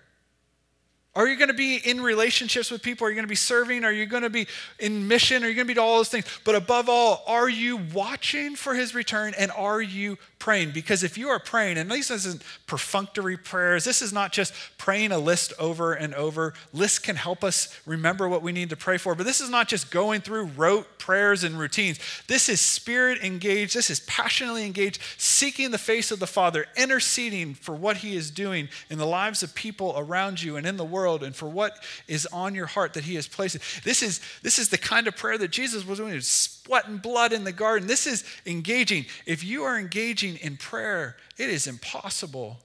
Are 1.15 1.29
you 1.29 1.37
going 1.37 1.49
to 1.49 1.55
be 1.55 1.77
in 1.77 2.01
relationships 2.01 2.71
with 2.71 2.83
people? 2.83 3.07
Are 3.07 3.11
you 3.11 3.15
going 3.15 3.27
to 3.27 3.29
be 3.29 3.35
serving? 3.35 3.85
Are 3.85 3.93
you 3.93 4.07
going 4.07 4.23
to 4.23 4.31
be 4.31 4.47
in 4.79 5.07
mission? 5.09 5.45
Are 5.45 5.49
you 5.49 5.55
going 5.55 5.69
to 5.69 5.75
be 5.75 5.79
all 5.79 5.99
those 5.99 6.09
things? 6.09 6.25
But 6.43 6.55
above 6.55 6.89
all, 6.89 7.23
are 7.27 7.51
you 7.51 7.81
watching 7.93 8.57
for 8.57 8.73
his 8.73 8.95
return 8.95 9.35
and 9.37 9.51
are 9.53 9.83
you 9.83 10.17
praying? 10.39 10.71
Because 10.71 11.05
if 11.05 11.19
you 11.19 11.29
are 11.29 11.39
praying, 11.39 11.77
and 11.77 11.91
these 11.91 12.11
isn't 12.11 12.43
perfunctory 12.67 13.37
prayers, 13.37 13.85
this 13.85 14.01
is 14.01 14.11
not 14.11 14.33
just 14.33 14.55
praying 14.79 15.13
a 15.13 15.19
list 15.19 15.53
over 15.59 15.93
and 15.93 16.15
over. 16.15 16.55
Lists 16.73 16.99
can 16.99 17.17
help 17.17 17.45
us 17.45 17.79
remember 17.85 18.27
what 18.27 18.41
we 18.41 18.51
need 18.51 18.71
to 18.71 18.77
pray 18.77 18.97
for, 18.97 19.15
but 19.15 19.27
this 19.27 19.43
is 19.43 19.51
not 19.51 19.69
just 19.69 19.91
going 19.91 20.23
through 20.23 20.47
rote 20.57 20.99
prayers 20.99 21.45
and 21.45 21.59
routines. 21.59 21.99
This 22.27 22.49
is 22.49 22.59
spirit 22.59 23.23
engaged, 23.23 23.77
this 23.77 23.91
is 23.91 24.01
passionately 24.01 24.65
engaged, 24.65 24.99
seeking 25.19 25.73
the 25.73 25.79
face 25.79 26.11
of 26.11 26.21
the 26.21 26.27
Father, 26.27 26.65
interceding 26.75 27.53
for 27.53 27.75
what 27.75 27.99
he 27.99 28.17
is 28.17 28.31
doing 28.31 28.69
in 28.89 28.97
the 28.97 29.07
lives 29.07 29.43
of 29.43 29.55
people 29.55 29.95
around 29.99 30.43
you 30.43 30.57
and 30.57 30.67
in 30.67 30.79
the 30.79 30.85
world 30.85 31.02
world 31.03 31.25
and 31.25 31.35
for 31.35 31.49
what 31.49 31.73
is 32.07 32.27
on 32.27 32.55
your 32.55 32.67
heart 32.67 32.95
that 32.95 33.05
He 33.05 33.17
has 33.17 33.27
placed. 33.27 33.59
This 33.85 34.03
is, 34.03 34.21
this 34.43 34.59
is 34.59 34.69
the 34.69 34.79
kind 34.79 35.09
of 35.09 35.17
prayer 35.17 35.37
that 35.39 35.51
Jesus 35.51 35.85
was 35.85 35.99
doing, 35.99 36.21
sweating 36.21 36.99
blood 36.99 37.33
in 37.33 37.43
the 37.43 37.53
garden. 37.53 37.89
This 37.89 38.07
is 38.07 38.25
engaging. 38.47 39.07
If 39.27 39.43
you 39.43 39.65
are 39.65 39.77
engaging 39.79 40.37
in 40.37 40.57
prayer, 40.57 41.17
it 41.37 41.51
is 41.51 41.67
impossible 41.67 42.61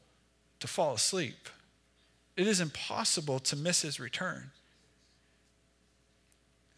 to 0.60 0.68
fall 0.68 0.94
asleep. 0.94 1.50
It 2.36 2.48
is 2.48 2.62
impossible 2.62 3.40
to 3.40 3.56
miss 3.56 3.82
His 3.82 4.00
return. 4.00 4.52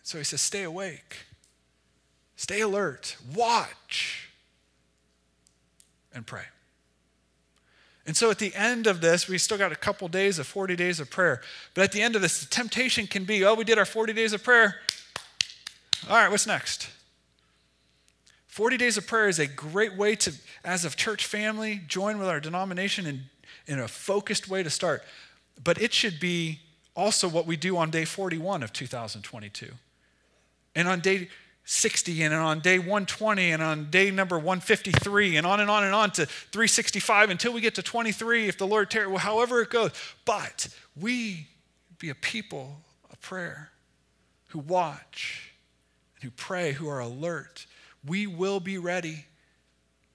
So 0.02 0.18
He 0.18 0.24
says, 0.24 0.42
stay 0.42 0.64
awake, 0.64 1.26
stay 2.38 2.62
alert, 2.62 3.18
watch, 3.36 4.30
and 6.14 6.26
pray. 6.26 6.46
And 8.10 8.18
so 8.18 8.32
at 8.32 8.40
the 8.40 8.56
end 8.56 8.88
of 8.88 9.02
this, 9.02 9.28
we 9.28 9.38
still 9.38 9.60
got 9.60 9.72
a 9.72 9.76
couple 9.76 10.08
days 10.08 10.40
of 10.40 10.48
40 10.48 10.76
days 10.76 11.00
of 11.00 11.12
prayer. 11.12 11.42
But 11.76 11.84
at 11.84 11.92
the 11.92 12.02
end 12.02 12.16
of 12.16 12.24
this, 12.24 12.40
the 12.40 12.48
temptation 12.48 13.06
can 13.06 13.24
be 13.24 13.46
oh, 13.46 13.54
we 13.54 13.64
did 13.64 13.78
our 13.78 13.86
40 13.86 14.14
days 14.14 14.34
of 14.34 14.44
prayer. 14.44 14.78
All 16.10 16.16
right, 16.16 16.32
what's 16.32 16.48
next? 16.48 16.90
40 18.48 18.78
days 18.78 18.98
of 18.98 19.06
prayer 19.06 19.28
is 19.28 19.38
a 19.38 19.46
great 19.46 19.96
way 19.96 20.16
to, 20.16 20.34
as 20.66 20.86
a 20.86 20.90
church 20.90 21.28
family, 21.28 21.82
join 21.88 22.18
with 22.18 22.28
our 22.28 22.40
denomination 22.40 23.06
in, 23.06 23.26
in 23.68 23.78
a 23.78 23.88
focused 23.88 24.50
way 24.50 24.64
to 24.64 24.72
start. 24.72 25.04
But 25.64 25.80
it 25.80 25.94
should 25.94 26.20
be 26.20 26.62
also 26.96 27.30
what 27.30 27.46
we 27.46 27.58
do 27.58 27.78
on 27.78 27.92
day 27.92 28.06
41 28.06 28.64
of 28.64 28.74
2022. 28.74 29.72
And 30.74 30.88
on 30.88 31.00
day 31.00 31.30
60 31.70 32.24
and 32.24 32.34
on 32.34 32.62
day 32.62 32.80
120 32.80 33.52
and 33.52 33.62
on 33.62 33.92
day 33.92 34.10
number 34.10 34.38
153 34.38 35.38
and 35.38 35.46
on 35.46 35.60
and 35.60 35.70
on 35.70 35.84
and 35.84 35.94
on 35.94 36.10
to 36.10 36.26
365 36.26 37.30
until 37.30 37.54
we 37.54 37.62
get 37.62 37.76
to 37.76 37.84
23 37.84 38.48
if 38.48 38.58
the 38.58 38.66
Lord 38.66 38.90
tarries, 38.90 39.10
well, 39.10 39.20
however 39.20 39.62
it 39.62 39.70
goes. 39.70 39.92
But 40.26 40.68
we 41.00 41.48
be 42.00 42.10
a 42.10 42.16
people 42.16 42.82
of 43.12 43.22
prayer 43.22 43.70
who 44.48 44.58
watch 44.58 45.52
and 46.16 46.24
who 46.24 46.32
pray, 46.32 46.72
who 46.72 46.90
are 46.90 47.02
alert. 47.02 47.68
We 48.04 48.26
will 48.26 48.60
be 48.60 48.80
ready. 48.80 49.26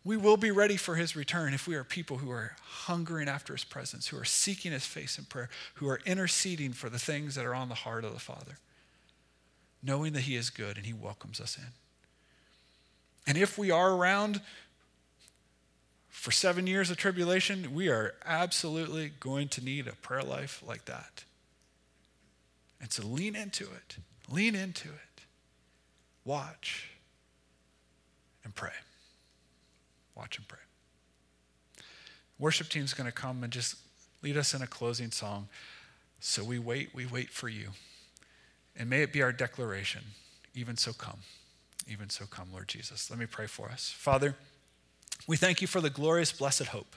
We 0.02 0.16
will 0.16 0.36
be 0.36 0.50
ready 0.50 0.76
for 0.76 0.96
his 0.96 1.14
return 1.14 1.54
if 1.54 1.68
we 1.68 1.76
are 1.76 1.84
people 1.84 2.18
who 2.18 2.32
are 2.32 2.56
hungering 2.64 3.28
after 3.28 3.52
his 3.52 3.62
presence, 3.62 4.08
who 4.08 4.18
are 4.18 4.24
seeking 4.24 4.72
his 4.72 4.86
face 4.86 5.18
in 5.18 5.24
prayer, 5.26 5.48
who 5.74 5.86
are 5.86 6.00
interceding 6.04 6.72
for 6.72 6.90
the 6.90 6.98
things 6.98 7.36
that 7.36 7.46
are 7.46 7.54
on 7.54 7.68
the 7.68 7.76
heart 7.76 8.04
of 8.04 8.12
the 8.12 8.18
Father 8.18 8.58
knowing 9.84 10.12
that 10.14 10.22
He 10.22 10.36
is 10.36 10.50
good 10.50 10.76
and 10.76 10.86
He 10.86 10.92
welcomes 10.92 11.40
us 11.40 11.56
in. 11.58 11.72
And 13.26 13.38
if 13.38 13.58
we 13.58 13.70
are 13.70 13.92
around 13.92 14.40
for 16.08 16.30
seven 16.30 16.66
years 16.66 16.90
of 16.90 16.96
tribulation, 16.96 17.74
we 17.74 17.88
are 17.88 18.14
absolutely 18.24 19.12
going 19.20 19.48
to 19.48 19.64
need 19.64 19.86
a 19.86 19.92
prayer 19.92 20.22
life 20.22 20.62
like 20.66 20.84
that. 20.86 21.24
And 22.80 22.92
so 22.92 23.06
lean 23.06 23.34
into 23.36 23.64
it. 23.64 23.96
Lean 24.30 24.54
into 24.54 24.88
it. 24.88 25.22
Watch 26.24 26.90
and 28.44 28.54
pray. 28.54 28.70
Watch 30.14 30.38
and 30.38 30.46
pray. 30.48 30.58
Worship 32.38 32.68
team's 32.68 32.94
going 32.94 33.06
to 33.06 33.12
come 33.12 33.42
and 33.42 33.52
just 33.52 33.76
lead 34.22 34.36
us 34.36 34.54
in 34.54 34.62
a 34.62 34.66
closing 34.66 35.10
song. 35.10 35.48
So 36.20 36.42
we 36.42 36.58
wait, 36.58 36.90
we 36.94 37.06
wait 37.06 37.30
for 37.30 37.48
you. 37.48 37.68
And 38.76 38.90
may 38.90 39.02
it 39.02 39.12
be 39.12 39.22
our 39.22 39.32
declaration, 39.32 40.02
even 40.54 40.76
so 40.76 40.92
come. 40.92 41.20
Even 41.88 42.08
so 42.08 42.24
come, 42.26 42.48
Lord 42.52 42.68
Jesus. 42.68 43.10
Let 43.10 43.18
me 43.18 43.26
pray 43.26 43.46
for 43.46 43.68
us. 43.68 43.94
Father, 43.96 44.36
we 45.26 45.36
thank 45.36 45.60
you 45.60 45.66
for 45.66 45.80
the 45.80 45.90
glorious, 45.90 46.32
blessed 46.32 46.66
hope 46.66 46.96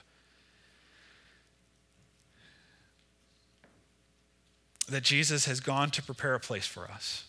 that 4.88 5.02
Jesus 5.02 5.44
has 5.44 5.60
gone 5.60 5.90
to 5.90 6.02
prepare 6.02 6.34
a 6.34 6.40
place 6.40 6.66
for 6.66 6.90
us. 6.90 7.24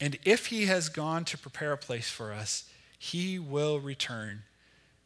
And 0.00 0.18
if 0.24 0.46
he 0.46 0.66
has 0.66 0.88
gone 0.88 1.24
to 1.24 1.36
prepare 1.36 1.72
a 1.72 1.78
place 1.78 2.08
for 2.08 2.32
us, 2.32 2.70
he 2.96 3.38
will 3.38 3.80
return 3.80 4.42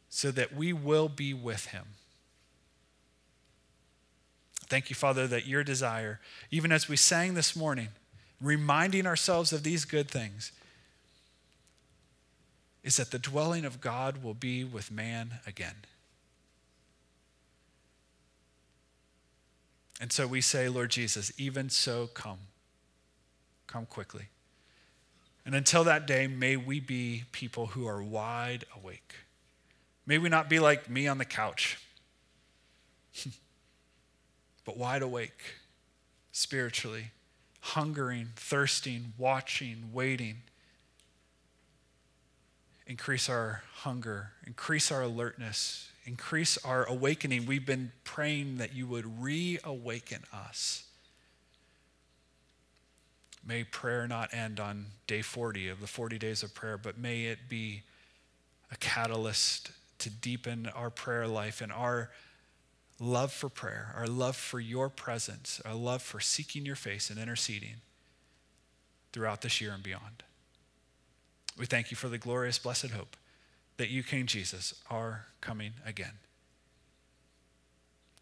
so 0.09 0.29
that 0.31 0.55
we 0.55 0.71
will 0.71 1.09
be 1.09 1.33
with 1.33 1.67
him. 1.67 1.85
Thank 4.73 4.89
you, 4.89 4.95
Father, 4.95 5.27
that 5.27 5.45
your 5.45 5.63
desire, 5.63 6.19
even 6.49 6.71
as 6.71 6.89
we 6.89 6.95
sang 6.95 7.35
this 7.35 7.55
morning, 7.55 7.89
reminding 8.41 9.05
ourselves 9.05 9.53
of 9.53 9.61
these 9.61 9.85
good 9.85 10.09
things, 10.09 10.51
is 12.83 12.97
that 12.97 13.11
the 13.11 13.19
dwelling 13.19 13.65
of 13.65 13.81
God 13.81 14.23
will 14.23 14.33
be 14.33 14.63
with 14.63 14.89
man 14.89 15.35
again. 15.45 15.75
And 20.01 20.11
so 20.11 20.25
we 20.25 20.41
say, 20.41 20.67
Lord 20.69 20.89
Jesus, 20.89 21.31
even 21.37 21.69
so 21.69 22.07
come. 22.07 22.39
Come 23.67 23.85
quickly. 23.85 24.29
And 25.45 25.53
until 25.53 25.83
that 25.83 26.07
day, 26.07 26.25
may 26.25 26.57
we 26.57 26.79
be 26.79 27.25
people 27.31 27.67
who 27.67 27.85
are 27.85 28.01
wide 28.01 28.65
awake. 28.75 29.13
May 30.07 30.17
we 30.17 30.29
not 30.29 30.49
be 30.49 30.57
like 30.59 30.89
me 30.89 31.07
on 31.07 31.19
the 31.19 31.25
couch, 31.25 31.77
but 34.65 34.77
wide 34.77 35.01
awake 35.01 35.55
spiritually, 36.31 37.11
hungering, 37.61 38.29
thirsting, 38.35 39.13
watching, 39.17 39.89
waiting. 39.93 40.37
Increase 42.85 43.29
our 43.29 43.63
hunger, 43.75 44.31
increase 44.45 44.91
our 44.91 45.03
alertness, 45.03 45.89
increase 46.05 46.57
our 46.65 46.83
awakening. 46.85 47.45
We've 47.45 47.65
been 47.65 47.91
praying 48.03 48.57
that 48.57 48.73
you 48.73 48.87
would 48.87 49.21
reawaken 49.21 50.23
us. 50.33 50.83
May 53.45 53.63
prayer 53.63 54.07
not 54.07 54.33
end 54.33 54.59
on 54.59 54.87
day 55.05 55.21
40 55.21 55.69
of 55.69 55.81
the 55.81 55.87
40 55.87 56.17
days 56.17 56.43
of 56.43 56.53
prayer, 56.53 56.77
but 56.77 56.97
may 56.97 57.25
it 57.25 57.39
be 57.49 57.83
a 58.71 58.75
catalyst 58.77 59.71
to 59.99 60.09
deepen 60.09 60.67
our 60.75 60.89
prayer 60.89 61.27
life 61.27 61.61
and 61.61 61.71
our 61.71 62.09
love 63.03 63.33
for 63.33 63.49
prayer, 63.49 63.93
our 63.95 64.07
love 64.07 64.35
for 64.35 64.59
your 64.59 64.89
presence, 64.89 65.61
our 65.65 65.75
love 65.75 66.01
for 66.01 66.19
seeking 66.19 66.65
your 66.65 66.75
face 66.75 67.09
and 67.09 67.19
interceding 67.19 67.75
throughout 69.11 69.41
this 69.41 69.59
year 69.59 69.73
and 69.73 69.83
beyond. 69.83 70.23
We 71.57 71.65
thank 71.65 71.91
you 71.91 71.97
for 71.97 72.07
the 72.07 72.17
glorious, 72.17 72.57
blessed 72.57 72.91
hope 72.91 73.17
that 73.77 73.89
you, 73.89 74.03
King 74.03 74.25
Jesus, 74.25 74.73
are 74.89 75.25
coming 75.41 75.73
again. 75.85 76.13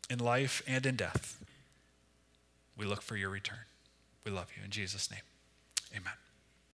In 0.10 0.20
life 0.20 0.62
and 0.68 0.86
in 0.86 0.96
death, 0.96 1.42
we 2.76 2.86
look 2.86 3.02
for 3.02 3.16
your 3.16 3.30
return. 3.30 3.60
We 4.26 4.32
love 4.32 4.48
you. 4.58 4.64
In 4.64 4.72
Jesus' 4.72 5.10
name, 5.12 5.22
amen. 5.92 6.14